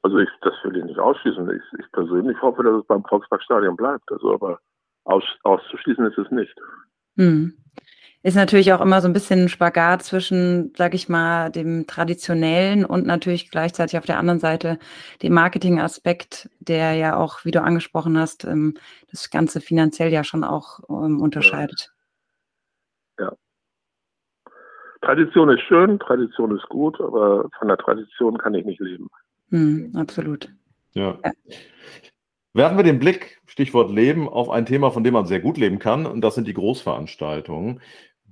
Also 0.01 0.17
ich, 0.17 0.29
das 0.41 0.53
will 0.63 0.75
ich 0.75 0.83
nicht 0.83 0.99
ausschließen. 0.99 1.49
Ich, 1.49 1.79
ich 1.79 1.91
persönlich 1.91 2.41
hoffe, 2.41 2.63
dass 2.63 2.81
es 2.81 2.87
beim 2.87 3.03
Volksparkstadion 3.05 3.77
bleibt. 3.77 4.11
Also 4.11 4.33
aber 4.33 4.59
aus, 5.05 5.23
auszuschließen 5.43 6.05
ist 6.07 6.17
es 6.17 6.29
nicht. 6.31 6.55
Hm 7.15 7.57
ist 8.23 8.35
natürlich 8.35 8.71
auch 8.71 8.79
immer 8.79 9.01
so 9.01 9.07
ein 9.09 9.13
bisschen 9.13 9.43
ein 9.43 9.49
Spagat 9.49 10.01
zwischen, 10.01 10.73
sag 10.77 10.93
ich 10.93 11.09
mal, 11.09 11.51
dem 11.51 11.85
traditionellen 11.87 12.85
und 12.85 13.05
natürlich 13.05 13.51
gleichzeitig 13.51 13.97
auf 13.97 14.05
der 14.05 14.17
anderen 14.17 14.39
Seite 14.39 14.79
dem 15.21 15.33
Marketingaspekt, 15.33 16.49
der 16.61 16.93
ja 16.93 17.17
auch, 17.17 17.43
wie 17.43 17.51
du 17.51 17.61
angesprochen 17.61 18.17
hast, 18.17 18.45
ähm, 18.45 18.75
das 19.11 19.29
Ganze 19.29 19.59
finanziell 19.59 20.11
ja 20.11 20.23
schon 20.23 20.45
auch 20.45 20.79
ähm, 20.89 21.19
unterscheidet. 21.21 21.91
Ja. 23.19 23.25
ja. 23.25 23.33
Tradition 25.01 25.49
ist 25.49 25.61
schön, 25.63 25.99
Tradition 25.99 26.55
ist 26.55 26.67
gut, 26.69 27.01
aber 27.01 27.49
von 27.59 27.67
der 27.67 27.77
Tradition 27.77 28.37
kann 28.37 28.53
ich 28.53 28.63
nicht 28.63 28.79
leben. 28.79 29.09
Hm, 29.49 29.91
absolut. 29.97 30.49
ja. 30.93 31.19
ja. 31.23 31.31
Werfen 32.55 32.77
wir 32.77 32.83
den 32.83 32.99
Blick, 32.99 33.41
Stichwort 33.47 33.91
Leben, 33.91 34.29
auf 34.29 34.51
ein 34.51 34.67
Thema, 34.67 34.91
von 34.91 35.03
dem 35.03 35.13
man 35.13 35.25
sehr 35.25 35.39
gut 35.39 35.57
leben 35.57 35.79
kann, 35.79 36.05
und 36.05 36.21
das 36.21 36.35
sind 36.35 36.47
die 36.47 36.53
Großveranstaltungen 36.53 37.81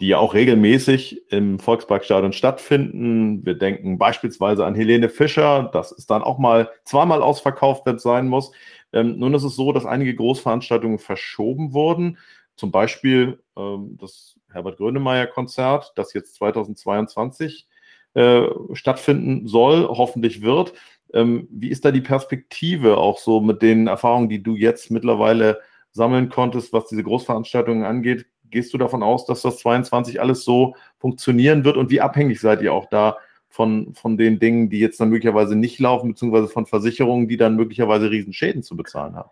die 0.02 0.08
ja 0.08 0.18
auch 0.18 0.34
regelmäßig 0.34 1.32
im 1.32 1.60
Volksparkstadion 1.60 2.34
stattfinden. 2.34 3.46
Wir 3.46 3.54
denken 3.54 4.00
beispielsweise 4.00 4.66
an 4.66 4.74
Helene 4.74 5.10
Fischer, 5.10 5.70
das 5.72 5.92
ist 5.92 6.10
dann 6.10 6.24
auch 6.24 6.40
mal 6.40 6.72
zweimal 6.84 7.22
ausverkauft, 7.22 7.88
es 7.88 8.02
sein 8.02 8.28
muss. 8.28 8.52
Ähm, 8.94 9.20
nun 9.20 9.36
ist 9.36 9.44
es 9.44 9.56
so, 9.56 9.72
dass 9.72 9.86
einige 9.86 10.16
Großveranstaltungen 10.16 10.98
verschoben 10.98 11.74
wurden. 11.74 12.18
Zum 12.56 12.72
Beispiel 12.72 13.40
ähm, 13.56 13.98
das 14.02 14.36
Herbert 14.52 14.78
Grönemeyer-Konzert, 14.78 15.94
das 15.96 16.14
jetzt 16.14 16.34
2022 16.36 17.68
äh, 18.16 18.48
stattfinden 18.74 19.48
soll, 19.48 19.88
hoffentlich 19.88 20.42
wird. 20.42 20.74
Ähm, 21.14 21.48
wie 21.52 21.70
ist 21.70 21.86
da 21.86 21.92
die 21.92 22.02
Perspektive 22.02 22.98
auch 22.98 23.20
so 23.20 23.40
mit 23.40 23.62
den 23.62 23.86
Erfahrungen, 23.86 24.30
die 24.30 24.42
du 24.42 24.56
jetzt 24.56 24.90
mittlerweile 24.90 25.60
sammeln 25.92 26.30
konntest, 26.30 26.74
was 26.74 26.88
diese 26.88 27.04
Großveranstaltungen 27.04 27.86
angeht? 27.86 28.26
Gehst 28.52 28.74
du 28.74 28.78
davon 28.78 29.04
aus, 29.04 29.26
dass 29.26 29.42
das 29.42 29.60
22 29.60 30.22
alles 30.22 30.44
so 30.44 30.76
funktionieren 31.00 31.66
wird 31.66 31.78
und 31.78 31.90
wie 31.90 32.02
abhängig 32.02 32.40
seid 32.40 32.62
ihr 32.62 32.74
auch 32.74 32.88
da 32.90 33.18
von, 33.50 33.94
von 33.94 34.18
den 34.18 34.40
Dingen, 34.40 34.70
die 34.70 34.80
jetzt 34.80 35.00
dann 35.00 35.10
möglicherweise 35.10 35.56
nicht 35.56 35.80
laufen, 35.80 36.10
beziehungsweise 36.10 36.48
von 36.48 36.66
Versicherungen, 36.66 37.28
die 37.28 37.38
dann 37.38 37.56
möglicherweise 37.56 38.10
Riesenschäden 38.10 38.64
zu 38.64 38.78
bezahlen 38.78 39.16
haben? 39.16 39.30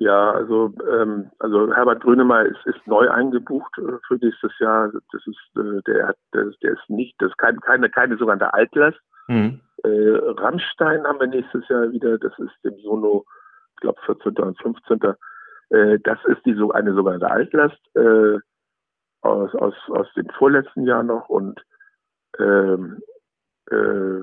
Ja, 0.00 0.30
also, 0.30 0.72
ähm, 0.90 1.30
also 1.40 1.72
Herbert 1.74 2.02
Grönemeyer 2.02 2.46
ist, 2.46 2.64
ist 2.64 2.86
neu 2.86 3.10
eingebucht 3.10 3.70
äh, 3.76 3.98
für 4.08 4.14
nächstes 4.14 4.50
Jahr. 4.58 4.90
Das 5.12 5.26
ist, 5.26 5.36
äh, 5.56 5.82
der, 5.86 6.14
der, 6.32 6.50
der 6.62 6.72
ist 6.72 6.88
nicht, 6.88 7.14
das 7.18 7.28
ist 7.28 7.36
kein, 7.36 7.60
keine, 7.60 7.90
keine 7.90 8.16
sogenannte 8.16 8.52
Altlast. 8.54 8.98
Mhm. 9.28 9.60
Äh, 9.84 10.16
Rammstein 10.38 11.04
haben 11.04 11.20
wir 11.20 11.26
nächstes 11.26 11.68
Jahr 11.68 11.92
wieder, 11.92 12.16
das 12.16 12.32
ist 12.38 12.52
im 12.62 12.78
Sono, 12.80 13.26
ich 13.74 13.80
glaube 13.82 14.00
14. 14.06 14.32
und 14.36 14.58
15. 14.62 15.00
Äh, 15.70 15.98
das 16.00 16.18
ist 16.26 16.44
die 16.44 16.54
so 16.54 16.72
eine 16.72 16.94
sogenannte 16.94 17.30
Altlast 17.30 17.80
äh, 17.96 18.38
aus, 19.22 19.54
aus, 19.54 19.74
aus 19.88 20.06
dem 20.14 20.28
vorletzten 20.30 20.84
Jahr 20.84 21.02
noch 21.02 21.28
und 21.28 21.60
ähm, 22.38 23.02
äh, 23.70 24.22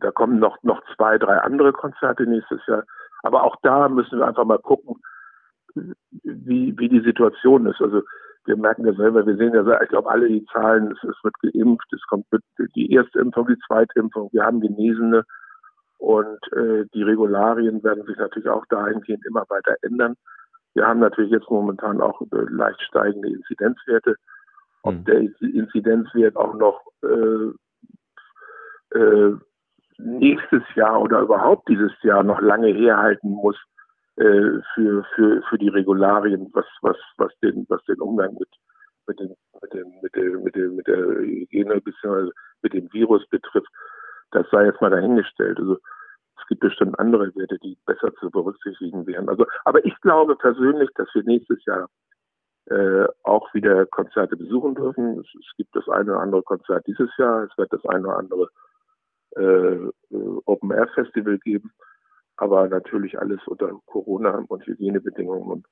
da 0.00 0.10
kommen 0.10 0.38
noch, 0.38 0.62
noch 0.62 0.82
zwei, 0.94 1.18
drei 1.18 1.38
andere 1.38 1.72
Konzerte 1.72 2.26
nächstes 2.26 2.60
Jahr. 2.66 2.84
Aber 3.22 3.42
auch 3.42 3.56
da 3.62 3.88
müssen 3.88 4.18
wir 4.18 4.26
einfach 4.26 4.44
mal 4.44 4.58
gucken, 4.58 4.96
wie, 6.22 6.78
wie 6.78 6.88
die 6.88 7.00
Situation 7.00 7.66
ist. 7.66 7.80
Also 7.80 8.02
wir 8.46 8.56
merken 8.56 8.86
ja 8.86 8.94
selber, 8.94 9.26
wir 9.26 9.36
sehen 9.36 9.54
ja, 9.54 9.82
ich 9.82 9.88
glaube, 9.88 10.10
alle 10.10 10.28
die 10.28 10.46
Zahlen, 10.46 10.92
es, 10.92 11.02
es 11.02 11.24
wird 11.24 11.34
geimpft, 11.40 11.92
es 11.92 12.02
kommt 12.08 12.26
mit 12.30 12.42
die 12.74 12.92
erste 12.92 13.18
Impfung, 13.18 13.48
die 13.48 13.58
zweite 13.66 13.98
Impfung, 13.98 14.30
wir 14.32 14.44
haben 14.44 14.60
Genesene 14.60 15.24
und 15.98 16.52
äh, 16.52 16.84
die 16.94 17.02
Regularien 17.02 17.82
werden 17.82 18.04
sich 18.04 18.16
natürlich 18.16 18.48
auch 18.48 18.64
dahingehend 18.66 19.26
immer 19.26 19.44
weiter 19.48 19.74
ändern. 19.82 20.14
Wir 20.76 20.86
haben 20.86 21.00
natürlich 21.00 21.30
jetzt 21.30 21.50
momentan 21.50 22.02
auch 22.02 22.20
äh, 22.20 22.46
leicht 22.50 22.80
steigende 22.82 23.28
Inzidenzwerte. 23.28 24.16
Ob 24.82 24.94
mhm. 24.94 25.04
der 25.06 25.20
Inzidenzwert 25.40 26.36
auch 26.36 26.54
noch 26.54 26.82
äh, 27.02 27.48
äh, 28.98 29.36
nächstes 29.96 30.62
Jahr 30.74 31.00
oder 31.00 31.20
überhaupt 31.20 31.66
dieses 31.70 31.92
Jahr 32.02 32.22
noch 32.22 32.42
lange 32.42 32.68
herhalten 32.68 33.30
muss 33.30 33.56
äh, 34.16 34.60
für, 34.74 35.02
für, 35.14 35.42
für 35.48 35.56
die 35.56 35.70
Regularien, 35.70 36.50
was, 36.52 36.66
was, 36.82 36.98
was, 37.16 37.32
den, 37.42 37.64
was 37.70 37.82
den 37.84 37.98
Umgang 38.02 38.34
mit, 38.34 38.50
mit, 39.06 39.18
den, 39.18 39.34
mit, 39.62 39.72
den, 39.72 40.00
mit, 40.02 40.14
der, 40.14 40.24
mit, 40.38 40.56
der, 40.56 40.68
mit 40.68 40.86
der 40.86 40.98
Hygiene 40.98 41.80
bzw. 41.80 42.30
mit 42.60 42.74
dem 42.74 42.92
Virus 42.92 43.26
betrifft, 43.30 43.72
das 44.32 44.46
sei 44.50 44.66
jetzt 44.66 44.82
mal 44.82 44.90
dahingestellt. 44.90 45.58
Also 45.58 45.78
es 46.38 46.46
gibt 46.48 46.60
bestimmt 46.60 46.98
andere 46.98 47.34
Werte, 47.34 47.58
die 47.58 47.76
besser 47.86 48.14
zu 48.16 48.30
berücksichtigen 48.30 49.06
wären. 49.06 49.28
Also, 49.28 49.46
aber 49.64 49.84
ich 49.84 49.98
glaube 50.00 50.36
persönlich, 50.36 50.90
dass 50.94 51.08
wir 51.14 51.22
nächstes 51.24 51.64
Jahr 51.64 51.88
äh, 52.66 53.06
auch 53.22 53.52
wieder 53.54 53.86
Konzerte 53.86 54.36
besuchen 54.36 54.74
dürfen. 54.74 55.20
Es, 55.20 55.26
es, 55.38 55.56
gibt 55.56 55.74
das 55.76 55.88
eine 55.88 56.12
oder 56.12 56.20
andere 56.20 56.42
Konzert 56.42 56.86
dieses 56.86 57.10
Jahr. 57.16 57.44
Es 57.44 57.56
wird 57.56 57.72
das 57.72 57.84
eine 57.86 58.08
oder 58.08 58.18
andere 58.18 58.48
äh, 59.36 60.16
Open 60.46 60.70
Air 60.72 60.88
Festival 60.88 61.38
geben. 61.38 61.72
Aber 62.36 62.68
natürlich 62.68 63.18
alles 63.18 63.40
unter 63.46 63.70
Corona 63.86 64.44
und 64.48 64.66
Hygienebedingungen. 64.66 65.48
Und 65.50 65.66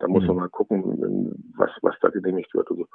da 0.00 0.08
muss 0.08 0.22
mhm. 0.22 0.28
man 0.28 0.36
mal 0.36 0.48
gucken, 0.48 1.52
was, 1.56 1.70
was 1.82 1.94
da 2.00 2.08
genehmigt 2.08 2.52
wird. 2.54 2.70
Also, 2.70 2.86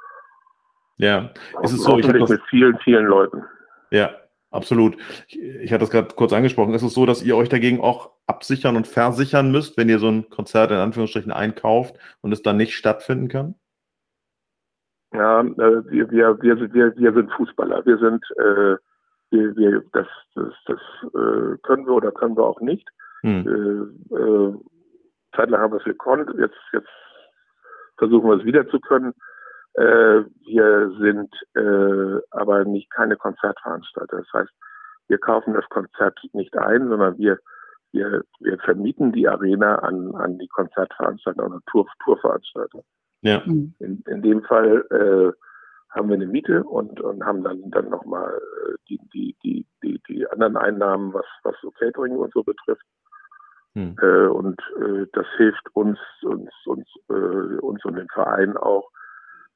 ja, 0.96 1.30
es 1.62 1.72
ist 1.72 1.84
so, 1.84 1.96
ich 1.96 2.06
mit 2.06 2.42
vielen, 2.50 2.76
vielen 2.80 3.06
Leuten. 3.06 3.44
Ja, 3.90 4.10
Absolut. 4.58 4.96
Ich, 5.28 5.40
ich 5.40 5.72
hatte 5.72 5.84
das 5.84 5.90
gerade 5.90 6.14
kurz 6.16 6.32
angesprochen. 6.32 6.74
Ist 6.74 6.82
es 6.82 6.94
so, 6.94 7.06
dass 7.06 7.22
ihr 7.22 7.36
euch 7.36 7.48
dagegen 7.48 7.80
auch 7.80 8.10
absichern 8.26 8.74
und 8.74 8.88
versichern 8.88 9.52
müsst, 9.52 9.76
wenn 9.76 9.88
ihr 9.88 10.00
so 10.00 10.08
ein 10.08 10.28
Konzert 10.30 10.72
in 10.72 10.78
Anführungsstrichen 10.78 11.30
einkauft 11.30 11.96
und 12.22 12.32
es 12.32 12.42
dann 12.42 12.56
nicht 12.56 12.74
stattfinden 12.74 13.28
kann? 13.28 13.54
Ja, 15.12 15.42
äh, 15.42 15.90
wir, 15.90 16.10
wir, 16.10 16.42
wir, 16.42 16.74
wir, 16.74 16.96
wir 16.96 17.12
sind 17.12 17.30
Fußballer. 17.34 17.86
Wir 17.86 17.98
sind, 17.98 18.24
äh, 18.36 18.76
wir, 19.30 19.56
wir, 19.56 19.82
das, 19.92 20.08
das, 20.34 20.52
das 20.66 20.80
äh, 21.04 21.56
können 21.62 21.86
wir 21.86 21.92
oder 21.92 22.10
können 22.10 22.36
wir 22.36 22.44
auch 22.44 22.60
nicht. 22.60 22.88
Hm. 23.22 23.46
Äh, 24.10 24.16
äh, 24.16 24.54
zeitlang 25.36 25.60
haben 25.60 25.72
wir 25.72 25.78
es 25.78 25.84
gekonnt, 25.84 26.28
jetzt, 26.36 26.58
jetzt 26.72 26.88
versuchen 27.96 28.28
wir 28.28 28.38
es 28.38 28.44
wieder 28.44 28.68
zu 28.68 28.80
können. 28.80 29.14
Äh, 29.78 30.24
wir 30.44 30.90
sind 30.98 31.32
äh, 31.54 32.20
aber 32.30 32.64
nicht 32.64 32.90
keine 32.90 33.16
Konzertveranstalter. 33.16 34.18
Das 34.18 34.32
heißt, 34.32 34.50
wir 35.06 35.18
kaufen 35.18 35.54
das 35.54 35.68
Konzert 35.68 36.18
nicht 36.32 36.56
ein, 36.58 36.88
sondern 36.88 37.16
wir, 37.16 37.38
wir, 37.92 38.24
wir 38.40 38.58
vermieten 38.58 39.12
die 39.12 39.28
Arena 39.28 39.76
an, 39.76 40.16
an 40.16 40.38
die 40.38 40.48
Konzertveranstalter 40.48 41.46
oder 41.46 41.60
Tour, 41.70 41.86
Tourveranstalter. 42.04 42.80
Ja. 43.22 43.40
Mhm. 43.46 43.74
In, 43.78 44.02
in 44.06 44.22
dem 44.22 44.42
Fall 44.42 44.84
äh, 44.90 45.32
haben 45.90 46.08
wir 46.08 46.16
eine 46.16 46.26
Miete 46.26 46.64
und, 46.64 47.00
und 47.00 47.24
haben 47.24 47.44
dann, 47.44 47.70
dann 47.70 47.88
nochmal 47.88 48.34
äh, 48.34 48.74
die, 48.88 49.00
die, 49.14 49.36
die, 49.44 49.66
die, 49.84 50.02
die 50.08 50.26
anderen 50.28 50.56
Einnahmen, 50.56 51.14
was, 51.14 51.26
was 51.44 51.54
so 51.62 51.70
Catering 51.70 52.16
und 52.16 52.32
so 52.32 52.42
betrifft. 52.42 52.84
Hm. 53.74 53.94
Äh, 54.02 54.26
und 54.26 54.60
äh, 54.80 55.06
das 55.12 55.26
hilft 55.36 55.68
uns, 55.74 56.00
uns, 56.22 56.50
uns, 56.66 56.88
äh, 57.10 57.58
uns 57.60 57.84
und 57.84 57.96
dem 57.96 58.08
Verein 58.08 58.56
auch, 58.56 58.90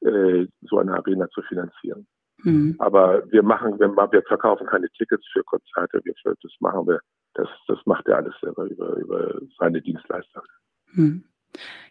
äh, 0.05 0.47
so 0.63 0.79
eine 0.79 0.95
Arena 0.95 1.29
zu 1.31 1.43
finanzieren. 1.43 2.07
Hm. 2.43 2.77
Aber 2.79 3.23
wir 3.31 3.43
machen, 3.43 3.79
wir, 3.79 3.89
wir 3.89 4.23
verkaufen 4.23 4.67
keine 4.67 4.89
Tickets 4.91 5.27
für 5.33 5.45
Konzerte, 5.45 6.01
wir, 6.05 6.15
das 6.25 6.53
machen 6.61 6.87
wir, 6.87 7.01
das, 7.35 7.49
das 7.69 7.79
macht 7.87 8.07
er 8.09 8.17
alles 8.17 8.35
selber 8.41 8.65
über, 8.65 8.97
über 8.97 9.41
seine 9.59 9.81
Dienstleister. 9.81 10.43
Hm. 10.95 11.25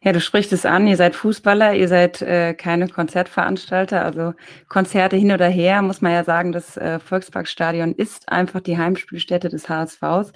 Ja, 0.03 0.13
du 0.13 0.19
sprichst 0.19 0.51
es 0.51 0.65
an, 0.65 0.87
ihr 0.87 0.97
seid 0.97 1.15
Fußballer, 1.15 1.75
ihr 1.75 1.87
seid 1.87 2.23
äh, 2.23 2.55
keine 2.55 2.87
Konzertveranstalter, 2.87 4.03
also 4.03 4.33
Konzerte 4.67 5.15
hin 5.15 5.31
oder 5.31 5.47
her, 5.47 5.83
muss 5.83 6.01
man 6.01 6.11
ja 6.11 6.23
sagen, 6.23 6.51
das 6.51 6.75
äh, 6.75 6.97
Volksparkstadion 6.99 7.93
ist 7.93 8.27
einfach 8.27 8.61
die 8.61 8.79
Heimspielstätte 8.79 9.49
des 9.49 9.69
HSVs. 9.69 10.33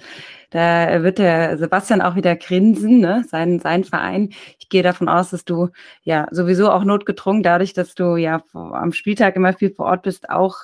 Da 0.50 1.02
wird 1.02 1.18
der 1.18 1.58
Sebastian 1.58 2.00
auch 2.00 2.14
wieder 2.14 2.36
grinsen, 2.36 3.00
ne? 3.00 3.24
sein, 3.28 3.58
sein 3.58 3.82
Verein. 3.82 4.30
Ich 4.60 4.68
gehe 4.68 4.84
davon 4.84 5.08
aus, 5.08 5.30
dass 5.30 5.44
du 5.44 5.70
ja 6.02 6.28
sowieso 6.30 6.70
auch 6.70 6.84
notgedrungen, 6.84 7.42
dadurch, 7.42 7.72
dass 7.72 7.96
du 7.96 8.14
ja 8.14 8.44
am 8.52 8.92
Spieltag 8.92 9.34
immer 9.34 9.52
viel 9.52 9.74
vor 9.74 9.86
Ort 9.86 10.02
bist, 10.02 10.30
auch 10.30 10.58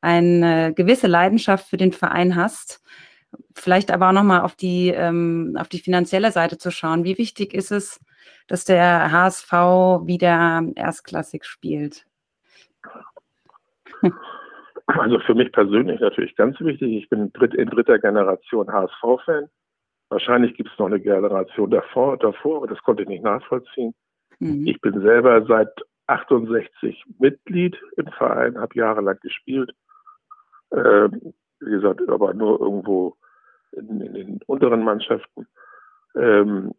eine 0.00 0.72
gewisse 0.72 1.08
Leidenschaft 1.08 1.68
für 1.68 1.76
den 1.76 1.92
Verein 1.92 2.36
hast. 2.36 2.80
Vielleicht 3.52 3.90
aber 3.90 4.08
auch 4.08 4.12
nochmal 4.12 4.40
auf 4.40 4.54
ähm, 4.62 5.56
auf 5.58 5.68
die 5.68 5.80
finanzielle 5.80 6.32
Seite 6.32 6.56
zu 6.56 6.70
schauen. 6.70 7.04
Wie 7.04 7.18
wichtig 7.18 7.52
ist 7.52 7.70
es, 7.70 8.00
dass 8.48 8.64
der 8.64 9.10
HSV 9.10 9.52
wieder 10.06 10.62
erstklassig 10.74 11.44
spielt? 11.44 12.06
Also 14.86 15.18
für 15.18 15.34
mich 15.34 15.50
persönlich 15.50 16.00
natürlich 16.00 16.36
ganz 16.36 16.60
wichtig. 16.60 17.02
Ich 17.02 17.08
bin 17.08 17.32
in 17.56 17.68
dritter 17.68 17.98
Generation 17.98 18.72
HSV-Fan. 18.72 19.48
Wahrscheinlich 20.10 20.54
gibt 20.54 20.70
es 20.70 20.78
noch 20.78 20.86
eine 20.86 21.00
Generation 21.00 21.70
davor, 21.70 22.16
davor, 22.16 22.58
aber 22.58 22.68
das 22.68 22.80
konnte 22.82 23.02
ich 23.02 23.08
nicht 23.08 23.24
nachvollziehen. 23.24 23.94
Mhm. 24.38 24.66
Ich 24.66 24.80
bin 24.80 25.00
selber 25.00 25.44
seit 25.46 25.70
68 26.06 27.04
Mitglied 27.18 27.76
im 27.96 28.06
Verein, 28.12 28.58
habe 28.58 28.78
jahrelang 28.78 29.18
gespielt. 29.20 29.72
Ähm, 30.70 31.34
wie 31.60 31.70
gesagt, 31.70 32.08
aber 32.08 32.34
nur 32.34 32.60
irgendwo 32.60 33.16
in, 33.72 34.00
in 34.00 34.14
den 34.14 34.40
unteren 34.46 34.84
Mannschaften. 34.84 35.48
Ähm, 36.14 36.74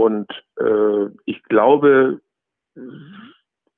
und 0.00 0.30
äh, 0.56 1.10
ich 1.26 1.42
glaube, 1.42 2.22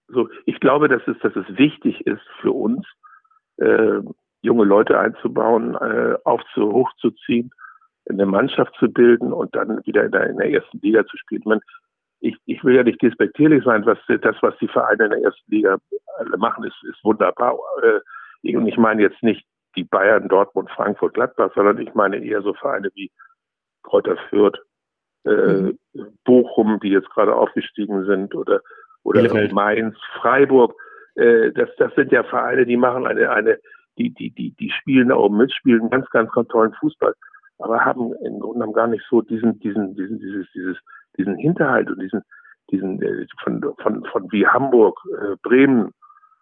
so, 0.07 0.29
ich 0.47 0.61
glaube, 0.61 0.87
dass 0.87 1.03
es, 1.09 1.19
dass 1.19 1.35
es 1.35 1.59
wichtig 1.59 2.07
ist 2.07 2.23
für 2.41 2.53
uns, 2.53 2.87
äh, 3.57 3.99
junge 4.43 4.65
Leute 4.65 5.01
einzubauen, 5.01 5.75
äh, 5.75 6.15
aufzu, 6.23 6.73
hochzuziehen, 6.73 7.51
eine 8.09 8.27
Mannschaft 8.27 8.73
zu 8.79 8.89
bilden 8.89 9.33
und 9.33 9.57
dann 9.57 9.85
wieder 9.85 10.05
in 10.05 10.13
der, 10.13 10.31
in 10.31 10.37
der 10.37 10.53
ersten 10.53 10.79
Liga 10.81 11.05
zu 11.07 11.17
spielen. 11.17 11.43
Man, 11.45 11.61
ich, 12.21 12.37
ich 12.47 12.63
will 12.63 12.77
ja 12.77 12.85
nicht 12.85 13.03
despektierlich 13.03 13.65
sein, 13.65 13.85
was 13.85 13.99
das, 14.07 14.37
was 14.43 14.57
die 14.59 14.69
Vereine 14.69 15.07
in 15.07 15.11
der 15.11 15.23
ersten 15.23 15.51
Liga 15.51 15.79
machen, 16.37 16.63
ist, 16.63 16.85
ist 16.85 17.03
wunderbar. 17.03 17.59
Äh, 17.83 18.57
und 18.57 18.69
ich 18.69 18.77
meine 18.77 19.03
jetzt 19.03 19.25
nicht 19.25 19.45
die 19.75 19.85
Bayern, 19.85 20.29
Dortmund, 20.29 20.71
Frankfurt, 20.71 21.15
Gladbach, 21.15 21.51
sondern 21.57 21.81
ich 21.81 21.93
meine 21.95 22.25
eher 22.25 22.43
so 22.43 22.55
Vereine 22.55 22.91
wie 22.95 23.11
Kräuter 23.83 24.17
Fürth, 24.29 24.61
äh. 25.25 25.75
Bochum, 26.25 26.81
die 26.81 26.91
jetzt 26.91 27.11
gerade 27.11 27.35
aufgestiegen 27.35 28.05
sind, 28.05 28.35
oder, 28.35 28.61
oder 29.03 29.23
Mainz, 29.53 29.97
Freiburg. 30.21 30.75
Äh, 31.15 31.53
das, 31.53 31.69
das 31.79 31.95
sind 31.95 32.13
ja 32.13 32.23
Vereine, 32.25 32.67
die 32.67 32.77
machen 32.77 33.07
eine, 33.07 33.31
eine, 33.31 33.59
die, 33.99 34.11
die, 34.11 34.31
die, 34.31 34.53
die 34.53 34.71
spielen 34.71 35.09
da 35.09 35.17
oben 35.17 35.37
mit, 35.37 35.53
spielen 35.53 35.91
ganz, 35.91 36.09
ganz, 36.11 36.31
ganz 36.33 36.49
tollen 36.49 36.73
Fußball, 36.75 37.15
aber 37.59 37.85
haben 37.85 38.13
im 38.25 38.41
Grunde 38.41 38.61
genommen 38.61 38.73
gar 38.73 38.87
nicht 38.87 39.05
so 39.09 39.21
diesen, 39.21 39.59
diesen, 39.61 39.95
diesen, 39.95 40.19
dieses, 40.19 40.47
dieses, 40.55 40.79
diesen 41.19 41.37
Hinterhalt 41.37 41.91
und 41.91 42.01
diesen, 42.01 42.23
diesen, 42.71 43.03
äh, 43.03 43.27
von, 43.43 43.63
von, 43.81 44.05
von 44.07 44.33
wie 44.33 44.47
Hamburg, 44.47 44.99
äh, 45.21 45.37
Bremen, 45.43 45.93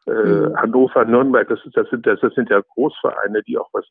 äh, 0.07 0.13
mhm. 0.13 0.57
Hannover, 0.57 1.05
Nürnberg, 1.05 1.49
das, 1.49 1.65
ist, 1.65 1.77
das, 1.77 1.89
sind, 1.91 2.07
das, 2.07 2.21
das 2.21 2.35
sind 2.35 2.51
ja 2.51 2.61
Großvereine, 2.75 3.43
die 3.43 3.59
auch 3.59 3.69
was 3.73 3.87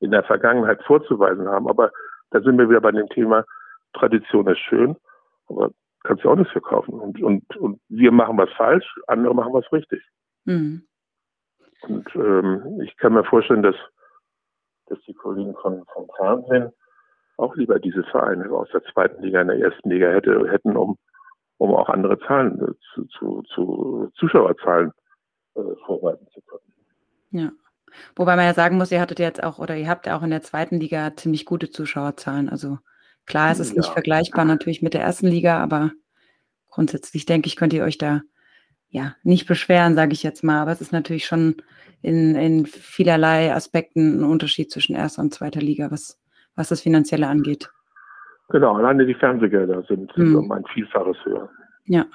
in 0.00 0.10
der 0.10 0.24
Vergangenheit 0.24 0.82
vorzuweisen 0.82 1.48
haben. 1.48 1.68
Aber 1.68 1.90
da 2.30 2.40
sind 2.40 2.58
wir 2.58 2.68
wieder 2.68 2.80
bei 2.80 2.92
dem 2.92 3.08
Thema, 3.08 3.44
Tradition 3.96 4.46
ist 4.48 4.60
schön, 4.60 4.96
aber 5.48 5.70
kannst 6.04 6.24
du 6.24 6.30
auch 6.30 6.36
nichts 6.36 6.52
verkaufen. 6.52 6.94
Und, 6.94 7.20
und, 7.22 7.56
und 7.56 7.80
wir 7.88 8.12
machen 8.12 8.38
was 8.38 8.50
falsch, 8.56 8.86
andere 9.06 9.34
machen 9.34 9.52
was 9.52 9.70
richtig. 9.72 10.02
Mhm. 10.44 10.86
Und 11.82 12.06
ähm, 12.14 12.80
ich 12.82 12.96
kann 12.96 13.12
mir 13.12 13.24
vorstellen, 13.24 13.62
dass, 13.62 13.76
dass 14.86 14.98
die 15.06 15.14
Kollegen 15.14 15.54
von, 15.60 15.84
vom 15.92 16.08
Fernsehen 16.16 16.72
auch 17.36 17.54
lieber 17.56 17.78
diese 17.78 18.02
Vereine 18.04 18.50
aus 18.50 18.68
der 18.72 18.82
zweiten 18.84 19.22
Liga 19.22 19.42
in 19.42 19.48
der 19.48 19.58
ersten 19.58 19.90
Liga 19.90 20.08
hätte, 20.08 20.48
hätten, 20.50 20.76
um, 20.76 20.96
um 21.58 21.74
auch 21.74 21.88
andere 21.88 22.18
Zahlen 22.20 22.60
äh, 22.60 22.72
zu, 22.94 23.04
zu, 23.06 23.42
zu 23.42 24.10
Zuschauerzahlen 24.14 24.92
äh, 25.54 25.74
vorweisen 25.84 26.26
zu 26.32 26.40
können. 26.42 26.72
Ja. 27.30 27.50
Wobei 28.14 28.36
man 28.36 28.44
ja 28.44 28.54
sagen 28.54 28.76
muss, 28.76 28.92
ihr 28.92 29.00
hattet 29.00 29.18
jetzt 29.18 29.42
auch 29.42 29.58
oder 29.58 29.76
ihr 29.76 29.88
habt 29.88 30.06
ja 30.06 30.16
auch 30.16 30.22
in 30.22 30.30
der 30.30 30.42
zweiten 30.42 30.80
Liga 30.80 31.14
ziemlich 31.16 31.46
gute 31.46 31.70
Zuschauerzahlen. 31.70 32.48
Also 32.48 32.78
klar, 33.26 33.50
es 33.52 33.60
ist 33.60 33.70
ja. 33.70 33.76
nicht 33.76 33.92
vergleichbar 33.92 34.44
natürlich 34.44 34.82
mit 34.82 34.94
der 34.94 35.02
ersten 35.02 35.26
Liga, 35.26 35.58
aber 35.58 35.92
grundsätzlich 36.70 37.26
denke 37.26 37.48
ich, 37.48 37.56
könnt 37.56 37.72
ihr 37.72 37.84
euch 37.84 37.98
da 37.98 38.22
ja 38.88 39.14
nicht 39.22 39.46
beschweren, 39.46 39.94
sage 39.94 40.12
ich 40.12 40.22
jetzt 40.22 40.44
mal. 40.44 40.60
Aber 40.60 40.72
es 40.72 40.80
ist 40.80 40.92
natürlich 40.92 41.26
schon 41.26 41.56
in, 42.02 42.34
in 42.34 42.66
vielerlei 42.66 43.52
Aspekten 43.54 44.20
ein 44.20 44.24
Unterschied 44.24 44.70
zwischen 44.70 44.94
erster 44.94 45.22
und 45.22 45.34
zweiter 45.34 45.60
Liga, 45.60 45.90
was, 45.90 46.20
was 46.54 46.68
das 46.68 46.80
Finanzielle 46.80 47.26
angeht. 47.26 47.70
Genau, 48.48 48.76
alleine 48.76 49.06
die 49.06 49.14
Fernsehgelder 49.14 49.82
sind, 49.88 50.12
sind 50.14 50.26
hm. 50.26 50.36
um 50.36 50.52
ein 50.52 50.64
Vielfaches 50.72 51.16
höher. 51.24 51.50
Ja. 51.84 52.06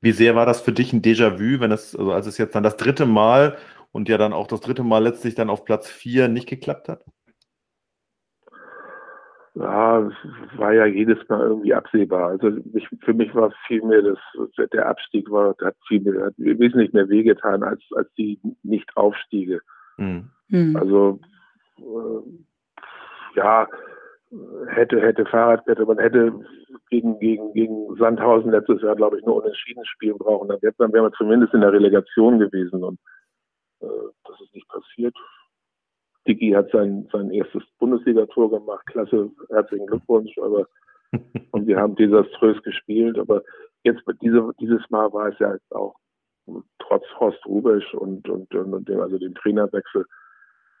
Wie 0.00 0.12
sehr 0.12 0.34
war 0.34 0.46
das 0.46 0.60
für 0.60 0.72
dich 0.72 0.92
ein 0.92 1.02
Déjà-vu, 1.02 1.60
wenn 1.60 1.72
es, 1.72 1.94
also 1.94 2.12
als 2.12 2.26
es 2.26 2.38
jetzt 2.38 2.54
dann 2.54 2.62
das 2.62 2.76
dritte 2.76 3.06
Mal 3.06 3.56
und 3.92 4.08
ja 4.08 4.18
dann 4.18 4.32
auch 4.32 4.46
das 4.46 4.60
dritte 4.60 4.82
Mal 4.82 5.02
letztlich 5.02 5.34
dann 5.34 5.50
auf 5.50 5.64
Platz 5.64 5.88
vier 5.88 6.28
nicht 6.28 6.48
geklappt 6.48 6.88
hat? 6.88 7.04
Ja, 9.54 10.10
war 10.56 10.72
ja 10.72 10.84
jedes 10.84 11.18
Mal 11.28 11.40
irgendwie 11.40 11.74
absehbar. 11.74 12.30
Also 12.30 12.58
ich, 12.72 12.88
für 13.04 13.14
mich 13.14 13.32
war 13.34 13.52
vielmehr 13.68 14.02
das, 14.02 14.18
der 14.72 14.88
Abstieg 14.88 15.30
war, 15.30 15.54
hat 15.62 15.76
viel 15.86 16.00
mehr, 16.00 16.26
hat 16.26 16.34
wesentlich 16.36 16.92
mehr 16.92 17.08
wehgetan 17.08 17.62
als, 17.62 17.80
als 17.94 18.12
die 18.14 18.40
Nicht-Aufstiege. 18.64 19.60
Mhm. 19.96 20.76
Also, 20.76 21.20
äh, 21.78 23.36
ja, 23.36 23.68
hätte, 24.68 25.00
hätte 25.00 25.24
Fahrradkette, 25.26 25.86
man 25.86 25.98
hätte 25.98 26.32
gegen, 26.90 27.18
gegen, 27.18 27.52
gegen 27.52 27.94
Sandhausen 27.96 28.50
letztes 28.50 28.82
Jahr, 28.82 28.96
glaube 28.96 29.18
ich, 29.18 29.24
nur 29.24 29.36
unentschieden 29.36 29.84
spielen 29.84 30.18
brauchen. 30.18 30.48
Dann 30.48 30.60
wäre 30.62 31.02
man 31.02 31.12
zumindest 31.12 31.54
in 31.54 31.60
der 31.60 31.72
Relegation 31.72 32.38
gewesen 32.38 32.82
und 32.82 32.98
äh, 33.80 33.86
das 34.24 34.40
ist 34.40 34.54
nicht 34.54 34.68
passiert. 34.68 35.16
Dicky 36.26 36.50
hat 36.50 36.70
sein, 36.70 37.08
sein 37.12 37.30
erstes 37.30 37.62
Bundesligator 37.78 38.50
gemacht. 38.50 38.86
Klasse, 38.86 39.30
herzlichen 39.50 39.86
Glückwunsch. 39.86 40.36
Aber 40.38 40.66
und 41.52 41.66
wir 41.66 41.78
haben 41.78 41.96
desaströs 41.96 42.62
gespielt. 42.62 43.18
Aber 43.18 43.42
jetzt 43.82 44.02
diese, 44.22 44.50
dieses 44.60 44.82
Mal 44.90 45.12
war 45.12 45.28
es 45.28 45.38
ja 45.38 45.52
jetzt 45.52 45.72
auch 45.74 45.94
trotz 46.78 47.04
Horst 47.18 47.44
Rubisch 47.46 47.94
und, 47.94 48.28
und, 48.28 48.54
und 48.54 48.88
dem, 48.88 49.00
also 49.00 49.18
dem 49.18 49.34
Trainerwechsel. 49.34 50.04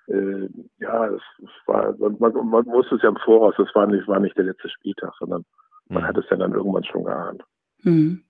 Äh, 0.06 0.48
ja, 0.78 1.06
es, 1.06 1.22
war, 1.66 1.94
man, 1.98 2.18
man 2.18 2.66
wusste 2.66 2.96
es 2.96 3.02
ja 3.02 3.08
im 3.08 3.16
Voraus, 3.16 3.54
das 3.56 3.74
war 3.74 3.86
nicht, 3.86 4.06
war 4.06 4.20
nicht 4.20 4.36
der 4.36 4.44
letzte 4.44 4.68
Spieltag, 4.68 5.14
sondern 5.18 5.44
man 5.88 6.02
mhm. 6.02 6.06
hat 6.06 6.18
es 6.18 6.26
ja 6.30 6.36
dann 6.36 6.52
irgendwann 6.52 6.84
schon 6.84 7.04
geahnt. 7.04 7.42
Mhm. 7.82 8.22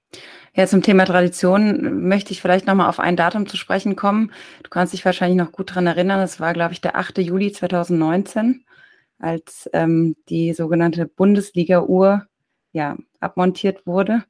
Ja, 0.57 0.67
zum 0.67 0.83
Thema 0.83 1.05
Tradition 1.05 2.07
möchte 2.07 2.33
ich 2.33 2.41
vielleicht 2.41 2.67
nochmal 2.67 2.89
auf 2.89 3.01
ein 3.01 3.17
Datum 3.17 3.47
zu 3.49 3.57
sprechen 3.57 3.97
kommen. 3.97 4.33
Du 4.63 4.71
kannst 4.71 4.93
dich 4.93 5.05
wahrscheinlich 5.05 5.37
noch 5.37 5.51
gut 5.53 5.75
dran 5.75 5.87
erinnern. 5.87 6.21
Es 6.21 6.39
war, 6.39 6.53
glaube 6.53 6.73
ich, 6.73 6.81
der 6.81 6.97
8. 6.97 7.23
Juli 7.23 7.51
2019, 7.51 8.65
als 9.19 9.69
ähm, 9.73 10.17
die 10.29 10.53
sogenannte 10.55 11.07
Bundesliga-Uhr 11.07 12.27
ja, 12.73 12.97
abmontiert 13.21 13.87
wurde. 13.87 14.25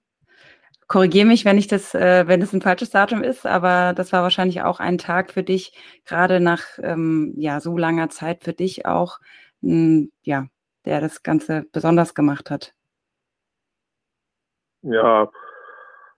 Korrigiere 0.89 1.27
mich, 1.27 1.45
wenn 1.45 1.59
ich 1.59 1.67
das, 1.67 1.95
äh, 1.95 2.27
wenn 2.29 2.41
das 2.41 2.53
ein 2.55 2.63
falsches 2.63 2.91
Datum 2.91 3.23
ist, 3.23 3.47
aber 3.47 3.95
das 3.95 4.13
war 4.13 4.23
wahrscheinlich 4.23 4.63
auch 4.63 4.81
ein 4.81 4.99
Tag 4.99 5.31
für 5.33 5.43
dich, 5.43 5.75
gerade 6.07 6.41
nach 6.41 6.63
ähm, 6.83 7.35
ja 7.37 7.61
so 7.61 7.77
langer 7.79 8.11
Zeit 8.11 8.45
für 8.45 8.53
dich 8.55 8.87
auch, 8.87 9.19
mh, 9.63 10.07
ja 10.23 10.47
der 10.85 11.01
das 11.01 11.23
Ganze 11.23 11.65
besonders 11.73 12.15
gemacht 12.15 12.51
hat? 12.51 12.75
Ja, 14.83 15.31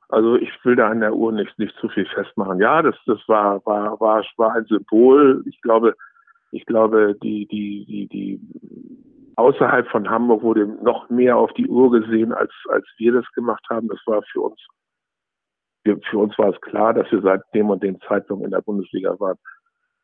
also 0.08 0.36
ich 0.36 0.50
will 0.64 0.76
da 0.76 0.88
an 0.88 1.00
der 1.00 1.14
Uhr 1.14 1.32
nicht, 1.32 1.58
nicht 1.58 1.74
zu 1.80 1.88
viel 1.88 2.06
festmachen. 2.06 2.60
Ja, 2.60 2.82
das, 2.82 2.96
das 3.06 3.18
war, 3.26 3.64
war, 3.66 4.00
war, 4.00 4.24
war 4.36 4.52
ein 4.54 4.64
Symbol. 4.66 5.42
Ich 5.46 5.60
glaube, 5.62 5.94
ich 6.52 6.64
glaube, 6.66 7.16
die, 7.22 7.46
die, 7.46 7.84
die, 7.86 8.06
die 8.08 8.40
außerhalb 9.36 9.88
von 9.88 10.08
Hamburg 10.08 10.42
wurde 10.42 10.66
noch 10.66 11.10
mehr 11.10 11.36
auf 11.36 11.52
die 11.54 11.66
Uhr 11.66 11.90
gesehen, 11.90 12.32
als, 12.32 12.52
als 12.68 12.86
wir 12.98 13.12
das 13.12 13.26
gemacht 13.32 13.64
haben. 13.68 13.88
Das 13.88 14.00
war 14.06 14.22
für 14.32 14.42
uns, 14.42 14.60
für 15.84 16.18
uns 16.18 16.38
war 16.38 16.50
es 16.50 16.60
klar, 16.60 16.94
dass 16.94 17.10
wir 17.10 17.20
seit 17.22 17.42
dem 17.54 17.70
und 17.70 17.82
dem 17.82 18.00
Zeitpunkt 18.02 18.44
in 18.44 18.52
der 18.52 18.62
Bundesliga 18.62 19.18
waren. 19.18 19.38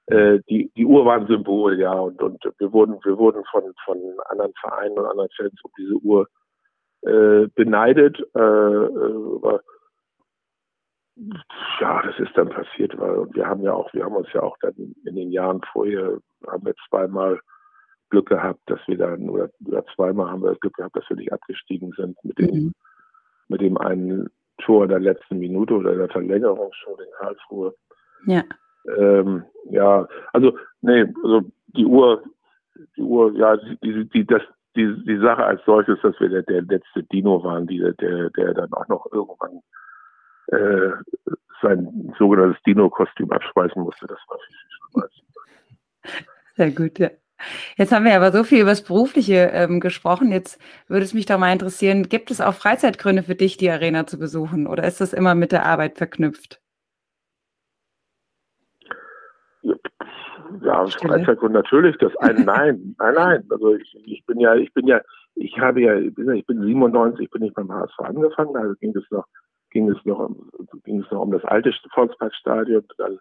Äh, 0.06 0.40
die, 0.48 0.70
die 0.76 0.84
Uhr 0.84 1.04
war 1.04 1.16
ein 1.16 1.28
Symbol, 1.28 1.78
ja, 1.78 1.92
und, 1.92 2.20
und 2.20 2.42
wir 2.58 2.72
wurden, 2.72 2.98
wir 3.04 3.16
wurden 3.18 3.44
von, 3.50 3.62
von 3.84 3.98
anderen 4.28 4.52
Vereinen 4.60 4.98
und 4.98 5.06
anderen 5.06 5.30
Fans 5.36 5.54
um 5.62 5.70
diese 5.78 5.94
Uhr 5.94 6.28
äh, 7.02 7.46
beneidet. 7.54 8.18
Äh, 8.34 8.40
äh, 8.40 9.58
ja, 11.81 12.03
das 12.03 12.18
ist 12.18 12.37
dann 12.37 12.48
passiert, 12.48 12.98
weil 12.98 13.27
wir 13.33 13.46
haben 13.46 13.62
ja 13.62 13.72
auch, 13.72 13.92
wir 13.92 14.05
haben 14.05 14.16
uns 14.16 14.33
ja 14.33 14.42
auch 14.42 14.57
dann 14.61 14.75
in 15.05 15.14
den 15.14 15.31
Jahren 15.31 15.61
vorher, 15.72 16.18
haben 16.46 16.64
wir 16.64 16.75
zweimal 16.88 17.38
Glück 18.11 18.29
gehabt, 18.29 18.61
dass 18.66 18.81
wir 18.87 18.98
dann, 18.98 19.29
oder, 19.29 19.51
oder 19.66 19.85
zweimal 19.94 20.31
haben 20.31 20.42
wir 20.42 20.51
das 20.51 20.61
Glück 20.61 20.75
gehabt, 20.75 20.96
dass 20.96 21.09
wir 21.09 21.16
nicht 21.16 21.33
abgestiegen 21.33 21.92
sind 21.96 22.16
mit 22.25 22.38
dem, 22.38 22.55
mhm. 22.55 22.72
mit 23.48 23.61
dem 23.61 23.77
einen 23.79 24.29
Tor 24.59 24.87
der 24.87 25.01
letzten 25.01 25.38
Minute 25.38 25.75
oder 25.75 25.94
der 25.94 26.09
Verlängerung 26.09 26.70
schon 26.72 26.98
in 26.98 27.11
Karlsruhe. 27.18 27.75
Ja. 28.27 28.42
Ähm, 28.96 29.44
ja, 29.70 30.07
also, 30.33 30.57
nee, 30.81 31.07
also 31.22 31.42
die 31.68 31.87
Uhr, 31.87 32.22
die 32.96 33.03
Uhr, 33.03 33.33
ja, 33.35 33.57
die, 33.57 34.09
die, 34.09 34.27
das, 34.27 34.42
die, 34.77 34.94
die 35.05 35.18
Sache 35.18 35.44
als 35.44 35.62
solches, 35.64 35.98
dass 36.03 36.18
wir 36.20 36.29
der, 36.29 36.42
der 36.42 36.62
letzte 36.62 37.03
Dino 37.05 37.42
waren, 37.44 37.66
die, 37.66 37.79
der, 37.79 38.31
der 38.31 38.55
dann 38.55 38.72
auch 38.72 38.88
noch 38.88 39.07
irgendwann 39.12 39.61
äh, 40.48 40.90
sein 41.62 42.12
sogenanntes 42.18 42.61
Dino-Kostüm 42.64 43.31
abschmeißen 43.31 43.81
musste. 43.81 44.07
Das 44.07 44.18
war 44.28 44.38
viel, 44.46 44.57
viel 44.57 44.70
schlimmer. 44.90 45.09
Sehr 46.57 46.70
gut, 46.70 46.98
ja. 46.98 47.11
Jetzt 47.76 47.92
haben 47.92 48.05
wir 48.05 48.14
aber 48.14 48.31
so 48.33 48.44
viel 48.44 48.61
über 48.61 48.70
das 48.70 48.85
Berufliche 48.85 49.50
ähm, 49.52 49.81
gesprochen. 49.81 50.31
Jetzt 50.31 50.61
würde 50.88 51.05
es 51.05 51.14
mich 51.14 51.26
doch 51.26 51.38
mal 51.38 51.52
interessieren, 51.52 52.09
gibt 52.09 52.31
es 52.31 52.40
auch 52.40 52.55
Freizeitgründe 52.55 53.22
für 53.22 53.35
dich, 53.35 53.57
die 53.57 53.70
Arena 53.70 54.07
zu 54.07 54.18
besuchen? 54.18 54.66
Oder 54.66 54.85
ist 54.85 55.00
das 55.00 55.12
immer 55.12 55.35
mit 55.35 55.52
der 55.52 55.66
Arbeit 55.66 55.98
verknüpft? 55.98 56.61
Ja, 60.61 60.87
Freizeitgründe 60.87 61.59
natürlich. 61.59 61.96
Das 61.98 62.14
eine, 62.18 62.40
nein, 62.44 62.94
nein, 62.98 63.14
nein. 63.14 63.44
Also 63.50 63.74
ich, 63.74 63.96
ich 64.05 64.24
bin 64.26 64.38
ja, 64.38 64.55
ich 64.55 64.72
bin 64.72 64.87
ja, 64.87 65.00
ich 65.35 65.59
habe 65.59 65.81
ja, 65.81 65.96
ich 65.96 66.14
bin, 66.14 66.31
ich 66.35 66.46
bin 66.46 66.62
97, 66.62 67.31
bin 67.31 67.42
ich 67.42 67.55
beim 67.55 67.72
HSV 67.72 67.98
angefangen. 68.00 68.55
Da 68.55 68.72
ging 68.81 68.96
es 68.96 69.05
noch 69.11 69.26
ging 69.72 69.90
es 69.90 70.04
noch, 70.04 70.30
ging 70.85 71.00
es 71.00 71.11
noch 71.11 71.22
um 71.22 71.32
das 71.32 71.44
alte 71.44 71.72
Volksparkstadion, 71.92 72.85
dann 72.98 73.18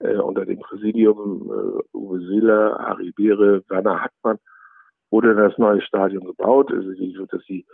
äh, 0.00 0.16
unter 0.16 0.44
dem 0.44 0.58
Präsidium 0.60 1.50
äh, 1.50 1.96
Uwe 1.96 2.20
Seeler, 2.20 2.76
Harry 2.78 3.12
Beere, 3.12 3.62
Werner 3.68 4.02
Hackmann 4.02 4.38
wurde 5.10 5.34
das 5.34 5.56
neue 5.58 5.80
Stadion 5.80 6.24
gebaut. 6.24 6.70
Also 6.72 6.92
die, 6.92 7.16
dass 7.30 7.42
die, 7.46 7.64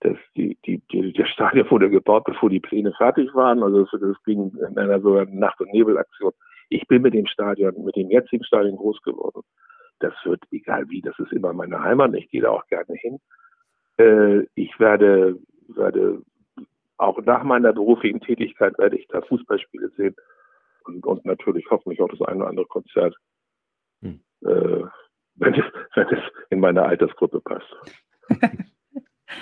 dass 0.00 0.16
die, 0.36 0.58
die, 0.66 0.82
die, 0.90 1.12
der 1.12 1.26
Stadion 1.26 1.70
wurde 1.70 1.90
gebaut, 1.90 2.24
bevor 2.24 2.50
die 2.50 2.60
Pläne 2.60 2.92
fertig 2.94 3.32
waren. 3.34 3.62
Also 3.62 3.84
das, 3.84 4.00
das 4.00 4.22
ging 4.24 4.52
in 4.68 4.78
einer 4.78 5.00
so 5.00 5.22
Nacht- 5.24 5.60
und 5.60 5.72
Nebelaktion. 5.72 6.32
Ich 6.70 6.86
bin 6.88 7.02
mit 7.02 7.14
dem 7.14 7.26
Stadion, 7.26 7.84
mit 7.84 7.96
dem 7.96 8.10
jetzigen 8.10 8.44
Stadion 8.44 8.76
groß 8.76 9.02
geworden. 9.02 9.42
Das 10.00 10.14
wird, 10.24 10.42
egal 10.50 10.88
wie, 10.88 11.02
das 11.02 11.18
ist 11.18 11.32
immer 11.32 11.52
meine 11.52 11.80
Heimat. 11.80 12.14
Ich 12.14 12.30
gehe 12.30 12.40
da 12.40 12.50
auch 12.50 12.66
gerne 12.66 12.94
hin. 12.94 13.18
Äh, 13.98 14.46
ich 14.54 14.78
werde, 14.80 15.38
werde 15.68 16.22
auch 17.00 17.20
nach 17.22 17.42
meiner 17.42 17.72
beruflichen 17.72 18.20
Tätigkeit 18.20 18.78
werde 18.78 18.98
ich 18.98 19.06
da 19.08 19.22
Fußballspiele 19.22 19.90
sehen 19.96 20.14
und, 20.84 21.04
und 21.06 21.24
natürlich 21.24 21.64
hoffentlich 21.70 22.00
auch 22.00 22.08
das 22.08 22.20
eine 22.22 22.38
oder 22.38 22.48
andere 22.48 22.66
Konzert, 22.66 23.16
hm. 24.02 24.20
äh, 24.42 24.84
wenn, 25.36 25.54
es, 25.54 25.64
wenn 25.94 26.08
es 26.08 26.22
in 26.50 26.60
meine 26.60 26.82
Altersgruppe 26.82 27.40
passt. 27.40 27.74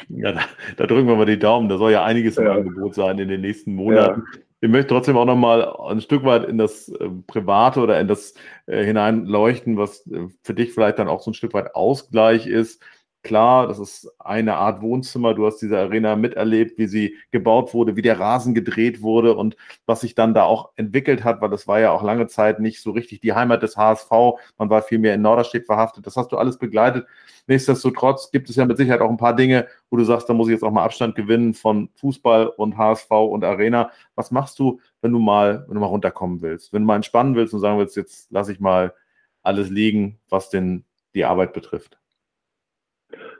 ja, 0.08 0.32
da, 0.32 0.40
da, 0.76 0.86
drücken 0.86 1.08
wir 1.08 1.16
mal 1.16 1.26
die 1.26 1.38
Daumen. 1.38 1.68
Da 1.68 1.78
soll 1.78 1.92
ja 1.92 2.04
einiges 2.04 2.36
ja. 2.36 2.42
im 2.42 2.58
Angebot 2.58 2.94
sein 2.94 3.18
in 3.18 3.28
den 3.28 3.40
nächsten 3.40 3.74
Monaten. 3.74 4.24
Ja. 4.32 4.40
Ich 4.60 4.68
möchte 4.68 4.88
trotzdem 4.88 5.16
auch 5.16 5.24
noch 5.24 5.36
mal 5.36 5.72
ein 5.88 6.00
Stück 6.00 6.24
weit 6.24 6.44
in 6.44 6.58
das 6.58 6.88
äh, 6.88 7.08
Private 7.26 7.80
oder 7.80 8.00
in 8.00 8.08
das 8.08 8.34
äh, 8.66 8.84
hineinleuchten, 8.84 9.76
was 9.76 10.04
äh, 10.08 10.28
für 10.42 10.54
dich 10.54 10.72
vielleicht 10.72 10.98
dann 10.98 11.08
auch 11.08 11.20
so 11.20 11.30
ein 11.30 11.34
Stück 11.34 11.54
weit 11.54 11.74
Ausgleich 11.76 12.46
ist. 12.46 12.82
Klar, 13.24 13.66
das 13.66 13.78
ist 13.80 14.08
eine 14.20 14.56
Art 14.56 14.80
Wohnzimmer. 14.80 15.34
Du 15.34 15.44
hast 15.44 15.58
diese 15.58 15.78
Arena 15.78 16.14
miterlebt, 16.14 16.78
wie 16.78 16.86
sie 16.86 17.16
gebaut 17.32 17.74
wurde, 17.74 17.96
wie 17.96 18.02
der 18.02 18.18
Rasen 18.20 18.54
gedreht 18.54 19.02
wurde 19.02 19.34
und 19.36 19.56
was 19.86 20.02
sich 20.02 20.14
dann 20.14 20.34
da 20.34 20.44
auch 20.44 20.70
entwickelt 20.76 21.24
hat, 21.24 21.40
weil 21.40 21.50
das 21.50 21.66
war 21.66 21.80
ja 21.80 21.90
auch 21.90 22.02
lange 22.02 22.28
Zeit 22.28 22.60
nicht 22.60 22.80
so 22.80 22.92
richtig 22.92 23.20
die 23.20 23.32
Heimat 23.32 23.62
des 23.62 23.76
HSV. 23.76 24.10
Man 24.56 24.70
war 24.70 24.82
viel 24.82 24.98
mehr 25.00 25.14
in 25.14 25.20
Norderstedt 25.22 25.66
verhaftet. 25.66 26.06
Das 26.06 26.16
hast 26.16 26.30
du 26.30 26.38
alles 26.38 26.58
begleitet. 26.58 27.06
Nichtsdestotrotz 27.48 28.30
gibt 28.30 28.48
es 28.50 28.56
ja 28.56 28.64
mit 28.66 28.76
Sicherheit 28.76 29.00
auch 29.00 29.10
ein 29.10 29.16
paar 29.16 29.34
Dinge, 29.34 29.66
wo 29.90 29.96
du 29.96 30.04
sagst, 30.04 30.28
da 30.28 30.34
muss 30.34 30.48
ich 30.48 30.52
jetzt 30.52 30.62
auch 30.62 30.70
mal 30.70 30.84
Abstand 30.84 31.16
gewinnen 31.16 31.54
von 31.54 31.90
Fußball 31.96 32.46
und 32.46 32.78
HSV 32.78 33.10
und 33.10 33.42
Arena. 33.44 33.90
Was 34.14 34.30
machst 34.30 34.58
du, 34.60 34.80
wenn 35.02 35.12
du 35.12 35.18
mal, 35.18 35.64
wenn 35.66 35.74
du 35.74 35.80
mal 35.80 35.86
runterkommen 35.86 36.40
willst? 36.40 36.72
Wenn 36.72 36.82
du 36.82 36.86
mal 36.86 36.96
entspannen 36.96 37.34
willst 37.34 37.52
und 37.52 37.60
sagen 37.60 37.78
willst, 37.78 37.96
jetzt 37.96 38.30
lasse 38.30 38.52
ich 38.52 38.60
mal 38.60 38.94
alles 39.42 39.70
liegen, 39.70 40.18
was 40.28 40.50
denn 40.50 40.84
die 41.14 41.24
Arbeit 41.24 41.52
betrifft? 41.52 41.98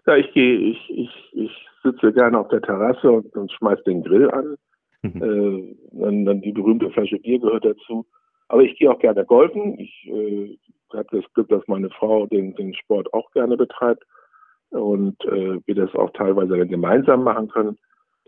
Ja, 0.08 0.16
ich 0.16 0.32
gehe, 0.32 0.56
ich, 0.58 0.88
ich, 0.88 1.10
ich 1.34 1.68
sitze 1.82 2.14
gerne 2.14 2.38
auf 2.38 2.48
der 2.48 2.62
Terrasse 2.62 3.12
und, 3.12 3.36
und 3.36 3.52
schmeiß 3.52 3.84
den 3.84 4.02
Grill 4.02 4.30
an. 4.30 4.56
Mhm. 5.02 5.22
Äh, 5.22 5.76
dann, 6.00 6.24
dann 6.24 6.40
die 6.40 6.52
berühmte 6.52 6.88
Flasche 6.90 7.18
Bier 7.18 7.38
gehört 7.38 7.66
dazu. 7.66 8.06
Aber 8.48 8.62
ich 8.62 8.78
gehe 8.78 8.90
auch 8.90 8.98
gerne 8.98 9.26
golfen. 9.26 9.78
Ich 9.78 10.06
äh, 10.06 10.56
habe 10.94 11.08
das 11.12 11.30
Glück, 11.34 11.50
dass 11.50 11.62
meine 11.68 11.90
Frau 11.90 12.26
den, 12.26 12.54
den 12.54 12.72
Sport 12.72 13.12
auch 13.12 13.30
gerne 13.32 13.58
betreibt 13.58 14.02
und 14.70 15.22
äh, 15.26 15.60
wir 15.66 15.74
das 15.74 15.94
auch 15.94 16.10
teilweise 16.14 16.56
dann 16.56 16.70
gemeinsam 16.70 17.24
machen 17.24 17.48
können. 17.48 17.76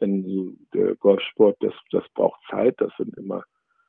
Denn 0.03 0.59
der 0.75 0.97
Golfsport, 0.97 1.57
das, 1.61 1.73
das 1.93 2.05
braucht 2.13 2.43
Zeit. 2.51 2.75
Das 2.77 2.93
sind 2.99 3.17
immer, 3.17 3.43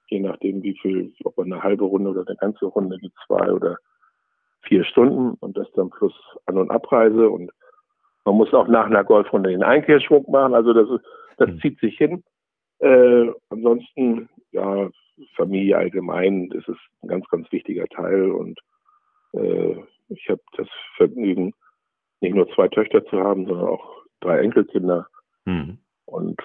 je 0.08 0.21
nachdem, 0.21 0.63
wie 0.63 0.77
viel, 0.82 1.13
ob 1.25 1.38
man 1.38 1.51
eine 1.51 1.62
halbe 1.62 1.84
Runde 1.84 2.12
oder 2.12 2.23
eine 2.25 2.38
ganze 2.38 2.67
Runde, 2.67 2.97
die 2.99 3.12
zwei 3.27 3.51
oder 3.51 3.75
vier 4.62 4.86
Stunden 4.86 5.36
und 5.41 5.58
das 5.58 5.69
dann 5.73 5.89
plus 5.89 6.13
An- 6.45 6.58
und 6.58 6.71
Abreise 6.71 7.30
und 7.30 7.51
man 8.26 8.36
muss 8.36 8.54
auch 8.54 8.68
nach 8.68 8.86
einer 8.86 9.04
Golfrunde 9.04 9.50
den 9.50 9.64
Einkehrschwung 9.64 10.30
machen. 10.30 10.54
Also 10.54 10.74
das, 10.74 11.02
das 11.38 11.50
mhm. 11.50 11.60
zieht 11.60 11.80
sich 11.80 11.98
hin. 11.98 12.24
Äh, 12.80 13.28
ansonsten, 13.50 14.30
ja, 14.52 14.90
Familie 15.36 15.78
allgemein, 15.78 16.50
das 16.50 16.68
ist 16.68 16.80
ein 17.02 17.08
ganz, 17.08 17.28
ganz 17.28 17.52
wichtiger 17.52 17.88
Teil. 17.88 18.32
Und 18.32 18.60
äh, 19.34 19.76
ich 20.10 20.30
habe 20.30 20.42
das 20.58 20.68
Vergnügen, 20.98 21.54
nicht 22.22 22.36
nur 22.36 22.50
zwei 22.54 22.68
Töchter 22.68 23.06
zu 23.06 23.20
haben, 23.20 23.46
sondern 23.46 23.68
auch 23.68 24.04
drei 24.20 24.40
Enkelkinder. 24.40 25.08
Mhm. 25.46 25.78
Und 26.06 26.40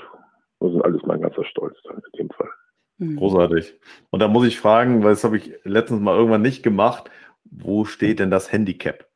das 0.60 0.72
ist 0.72 0.80
alles 0.82 1.02
mein 1.04 1.20
ganzer 1.20 1.44
Stolz 1.44 1.76
dann 1.84 1.96
in 1.96 2.18
dem 2.18 2.30
Fall. 2.30 2.50
Mhm. 2.98 3.16
Großartig. 3.16 3.78
Und 4.10 4.20
da 4.20 4.28
muss 4.28 4.46
ich 4.46 4.58
fragen, 4.58 5.02
weil 5.02 5.10
das 5.10 5.24
habe 5.24 5.36
ich 5.36 5.52
letztens 5.64 6.00
mal 6.00 6.16
irgendwann 6.16 6.42
nicht 6.42 6.62
gemacht, 6.62 7.10
wo 7.44 7.84
steht 7.84 8.18
denn 8.18 8.30
das 8.30 8.52
Handicap? 8.52 9.06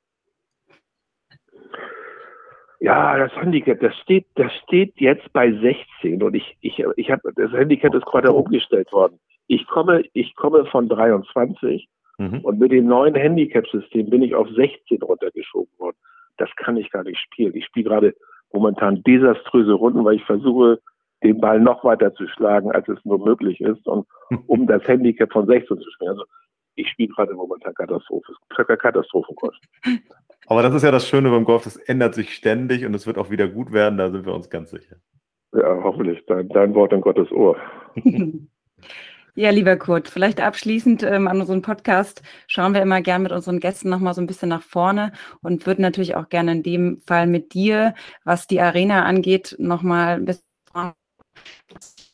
Ja, 2.80 3.18
das 3.18 3.34
Handicap, 3.36 3.78
das 3.80 3.94
steht, 3.98 4.26
das 4.36 4.50
steht 4.64 4.98
jetzt 4.98 5.30
bei 5.34 5.52
16 5.52 6.22
und 6.22 6.34
ich, 6.34 6.56
ich, 6.62 6.82
ich 6.96 7.10
habe, 7.10 7.32
das 7.36 7.52
Handicap 7.52 7.94
ist 7.94 8.06
gerade 8.06 8.32
umgestellt 8.32 8.90
worden. 8.90 9.20
Ich 9.48 9.66
komme, 9.66 10.02
ich 10.14 10.34
komme 10.34 10.64
von 10.64 10.88
23 10.88 11.88
mhm. 12.16 12.40
und 12.40 12.58
mit 12.58 12.72
dem 12.72 12.86
neuen 12.86 13.14
Handicap-System 13.14 14.08
bin 14.08 14.22
ich 14.22 14.34
auf 14.34 14.48
16 14.48 15.02
runtergeschoben 15.02 15.78
worden. 15.78 15.96
Das 16.38 16.48
kann 16.56 16.78
ich 16.78 16.90
gar 16.90 17.04
nicht 17.04 17.20
spielen. 17.20 17.54
Ich 17.54 17.66
spiele 17.66 17.90
gerade 17.90 18.14
momentan 18.50 19.02
desaströse 19.02 19.72
Runden, 19.72 20.02
weil 20.02 20.16
ich 20.16 20.24
versuche, 20.24 20.80
den 21.22 21.38
Ball 21.38 21.60
noch 21.60 21.84
weiter 21.84 22.14
zu 22.14 22.26
schlagen, 22.28 22.72
als 22.72 22.88
es 22.88 23.04
nur 23.04 23.18
möglich 23.18 23.60
ist, 23.60 23.86
und 23.86 24.06
um 24.46 24.66
das 24.66 24.86
Handicap 24.88 25.30
von 25.30 25.46
16 25.46 25.78
zu 25.78 25.90
spielen. 25.90 26.12
Also 26.12 26.24
ich 26.76 26.88
spiele 26.88 27.12
gerade 27.12 27.34
momentan 27.34 27.74
Katastrophe, 27.74 28.32
Katastrophenkurs. 28.48 29.56
Aber 30.50 30.62
das 30.62 30.74
ist 30.74 30.82
ja 30.82 30.90
das 30.90 31.06
Schöne 31.06 31.30
beim 31.30 31.44
Golf, 31.44 31.62
das 31.62 31.76
ändert 31.76 32.16
sich 32.16 32.34
ständig 32.34 32.84
und 32.84 32.92
es 32.92 33.06
wird 33.06 33.18
auch 33.18 33.30
wieder 33.30 33.46
gut 33.46 33.72
werden, 33.72 33.98
da 33.98 34.10
sind 34.10 34.26
wir 34.26 34.34
uns 34.34 34.50
ganz 34.50 34.70
sicher. 34.70 34.96
Ja, 35.52 35.80
hoffentlich. 35.84 36.24
Dein, 36.26 36.48
dein 36.48 36.74
Wort 36.74 36.92
in 36.92 37.00
Gottes 37.00 37.30
Ohr. 37.30 37.56
Ja, 39.36 39.50
lieber 39.50 39.76
Kurt, 39.76 40.08
vielleicht 40.08 40.40
abschließend 40.40 41.04
ähm, 41.04 41.28
an 41.28 41.40
unserem 41.40 41.62
Podcast 41.62 42.20
schauen 42.48 42.74
wir 42.74 42.82
immer 42.82 43.00
gern 43.00 43.22
mit 43.22 43.30
unseren 43.30 43.60
Gästen 43.60 43.88
nochmal 43.88 44.12
so 44.12 44.20
ein 44.20 44.26
bisschen 44.26 44.48
nach 44.48 44.60
vorne 44.60 45.12
und 45.40 45.66
würden 45.66 45.82
natürlich 45.82 46.16
auch 46.16 46.28
gerne 46.28 46.50
in 46.50 46.62
dem 46.64 47.00
Fall 47.06 47.28
mit 47.28 47.54
dir, 47.54 47.94
was 48.24 48.48
die 48.48 48.60
Arena 48.60 49.04
angeht, 49.04 49.54
nochmal 49.60 50.16
ein 50.16 50.24
bisschen 50.24 50.44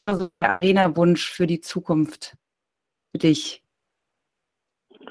also 0.05 0.29
der 0.43 0.57
Arena-Wunsch 0.57 1.33
für 1.33 1.47
die 1.47 1.63
Zukunft 1.63 2.37
für 3.13 3.19
dich. 3.19 3.66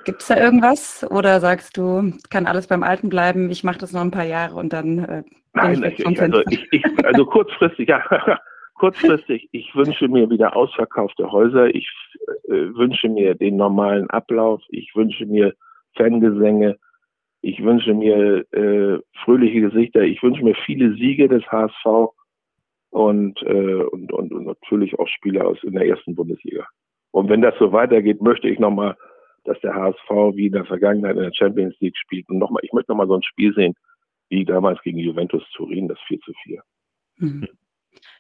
Gibt 0.04 0.22
es 0.22 0.28
da 0.28 0.38
irgendwas 0.38 1.06
oder 1.10 1.40
sagst 1.40 1.78
du, 1.78 2.14
kann 2.30 2.46
alles 2.46 2.68
beim 2.68 2.84
Alten 2.84 3.10
bleiben, 3.10 3.50
ich 3.50 3.64
mache 3.64 3.80
das 3.80 3.94
noch 3.94 4.02
ein 4.02 4.12
paar 4.12 4.26
Jahre 4.26 4.56
und 4.56 4.74
dann 4.74 5.00
äh, 5.00 5.24
Nein, 5.54 5.84
ich, 5.84 6.00
ich, 6.00 6.22
also, 6.22 6.42
ich, 6.50 6.84
also 7.06 7.26
kurzfristig, 7.26 7.88
ja, 7.88 8.04
kurzfristig, 8.76 9.48
ich 9.52 9.74
wünsche 9.74 10.08
mir 10.10 10.30
wieder 10.30 10.56
ausverkaufte 10.56 11.32
Häuser, 11.32 11.74
ich 11.74 11.90
äh, 12.48 12.76
wünsche 12.76 13.08
mir 13.08 13.36
den 13.36 13.56
normalen 13.56 14.10
Ablauf, 14.10 14.62
ich 14.70 14.92
wünsche 14.96 15.26
mir 15.26 15.54
Fangesänge, 15.96 16.78
ich 17.42 17.64
wünsche 17.64 17.94
mir 17.94 18.46
äh, 18.52 19.00
fröhliche 19.24 19.62
Gesichter, 19.62 20.02
ich 20.02 20.22
wünsche 20.22 20.44
mir 20.44 20.56
viele 20.66 20.94
Siege 20.96 21.30
des 21.30 21.44
HSV 21.48 22.12
und, 22.90 23.42
äh, 23.44 23.84
und, 23.84 24.12
und, 24.12 24.34
und 24.34 24.46
natürlich 24.46 24.98
auch 25.00 25.08
Spieler 25.08 25.48
aus 25.48 25.58
in 25.64 25.74
der 25.74 25.88
ersten 25.88 26.16
Bundesliga. 26.16 26.68
Und 27.12 27.30
wenn 27.30 27.42
das 27.42 27.56
so 27.60 27.72
weitergeht, 27.72 28.22
möchte 28.22 28.50
ich 28.50 28.60
nochmal, 28.60 28.98
dass 29.46 29.60
der 29.62 29.74
HSV 29.74 30.10
wie 30.36 30.48
in 30.48 30.54
der 30.54 30.66
Vergangenheit 30.66 31.16
in 31.16 31.24
der 31.24 31.34
Champions 31.34 31.76
League 31.80 31.98
spielt. 31.98 32.28
Und 32.30 32.40
nochmal, 32.40 32.62
ich 32.64 32.74
möchte 32.74 32.92
nochmal 32.92 33.08
so 33.08 33.16
ein 33.16 33.24
Spiel 33.24 33.54
sehen, 33.54 33.74
wie 34.30 34.46
damals 34.46 34.82
gegen 34.82 34.98
Juventus 34.98 35.44
Turin, 35.56 35.88
das 35.88 36.00
4 36.08 36.20
zu 36.22 36.34
4. 36.44 36.64
Mhm. 37.18 37.48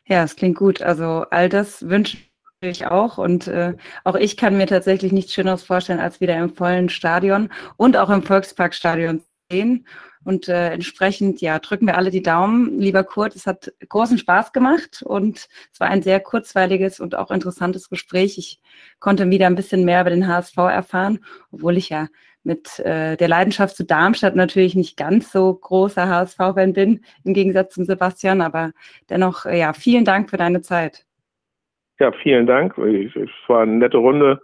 Ja, 0.07 0.23
es 0.23 0.35
klingt 0.35 0.57
gut. 0.57 0.81
Also 0.81 1.25
all 1.31 1.49
das 1.49 1.89
wünsche 1.89 2.17
ich 2.61 2.87
auch. 2.87 3.17
Und 3.17 3.47
äh, 3.47 3.73
auch 4.03 4.15
ich 4.15 4.37
kann 4.37 4.57
mir 4.57 4.67
tatsächlich 4.67 5.11
nichts 5.11 5.33
Schöneres 5.33 5.63
vorstellen, 5.63 5.99
als 5.99 6.21
wieder 6.21 6.37
im 6.37 6.51
vollen 6.51 6.89
Stadion 6.89 7.49
und 7.77 7.97
auch 7.97 8.09
im 8.09 8.23
Volksparkstadion 8.23 9.19
zu 9.19 9.25
sehen. 9.51 9.87
Und 10.25 10.49
äh, 10.49 10.71
entsprechend, 10.71 11.39
ja, 11.39 11.59
drücken 11.59 11.85
wir 11.85 11.97
alle 11.97 12.09
die 12.09 12.23
Daumen. 12.23 12.79
Lieber 12.79 13.03
Kurt, 13.03 13.35
es 13.35 13.45
hat 13.45 13.71
großen 13.87 14.17
Spaß 14.17 14.53
gemacht 14.53 15.03
und 15.05 15.47
es 15.71 15.79
war 15.79 15.87
ein 15.87 16.01
sehr 16.01 16.19
kurzweiliges 16.19 16.99
und 16.99 17.15
auch 17.15 17.29
interessantes 17.29 17.89
Gespräch. 17.89 18.37
Ich 18.39 18.59
konnte 18.99 19.29
wieder 19.29 19.45
ein 19.45 19.55
bisschen 19.55 19.85
mehr 19.85 20.01
über 20.01 20.09
den 20.09 20.27
HSV 20.27 20.57
erfahren, 20.57 21.19
obwohl 21.51 21.77
ich 21.77 21.89
ja 21.89 22.07
mit 22.43 22.79
äh, 22.79 23.17
der 23.17 23.27
Leidenschaft 23.27 23.75
zu 23.75 23.85
Darmstadt 23.85 24.35
natürlich 24.35 24.75
nicht 24.75 24.97
ganz 24.97 25.31
so 25.31 25.53
großer 25.53 26.09
HSV-Fan 26.09 26.73
bin, 26.73 27.01
im 27.23 27.33
Gegensatz 27.33 27.75
zum 27.75 27.85
Sebastian. 27.85 28.41
Aber 28.41 28.71
dennoch, 29.09 29.45
äh, 29.45 29.59
ja, 29.59 29.73
vielen 29.73 30.05
Dank 30.05 30.31
für 30.31 30.37
deine 30.37 30.61
Zeit. 30.61 31.05
Ja, 31.99 32.11
vielen 32.23 32.47
Dank. 32.47 32.77
Es 32.77 33.29
war 33.47 33.61
eine 33.61 33.73
nette 33.73 33.97
Runde. 33.97 34.41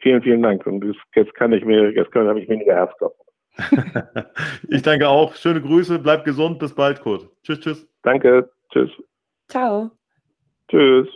Vielen, 0.00 0.22
vielen 0.22 0.42
Dank. 0.42 0.66
Und 0.66 0.84
jetzt 1.14 1.34
kann 1.34 1.52
ich 1.54 1.64
mir, 1.64 1.90
jetzt 1.92 2.12
kann, 2.12 2.28
habe 2.28 2.40
ich 2.40 2.48
weniger 2.48 2.74
Herzklopfen. 2.74 3.23
ich 4.68 4.82
danke 4.82 5.08
auch. 5.08 5.34
Schöne 5.34 5.60
Grüße, 5.60 5.98
bleib 5.98 6.24
gesund, 6.24 6.58
bis 6.58 6.74
bald, 6.74 7.00
Kurt. 7.00 7.28
Tschüss, 7.42 7.60
tschüss. 7.60 7.88
Danke, 8.02 8.50
tschüss. 8.72 8.90
Ciao. 9.48 9.90
Tschüss. 10.68 11.08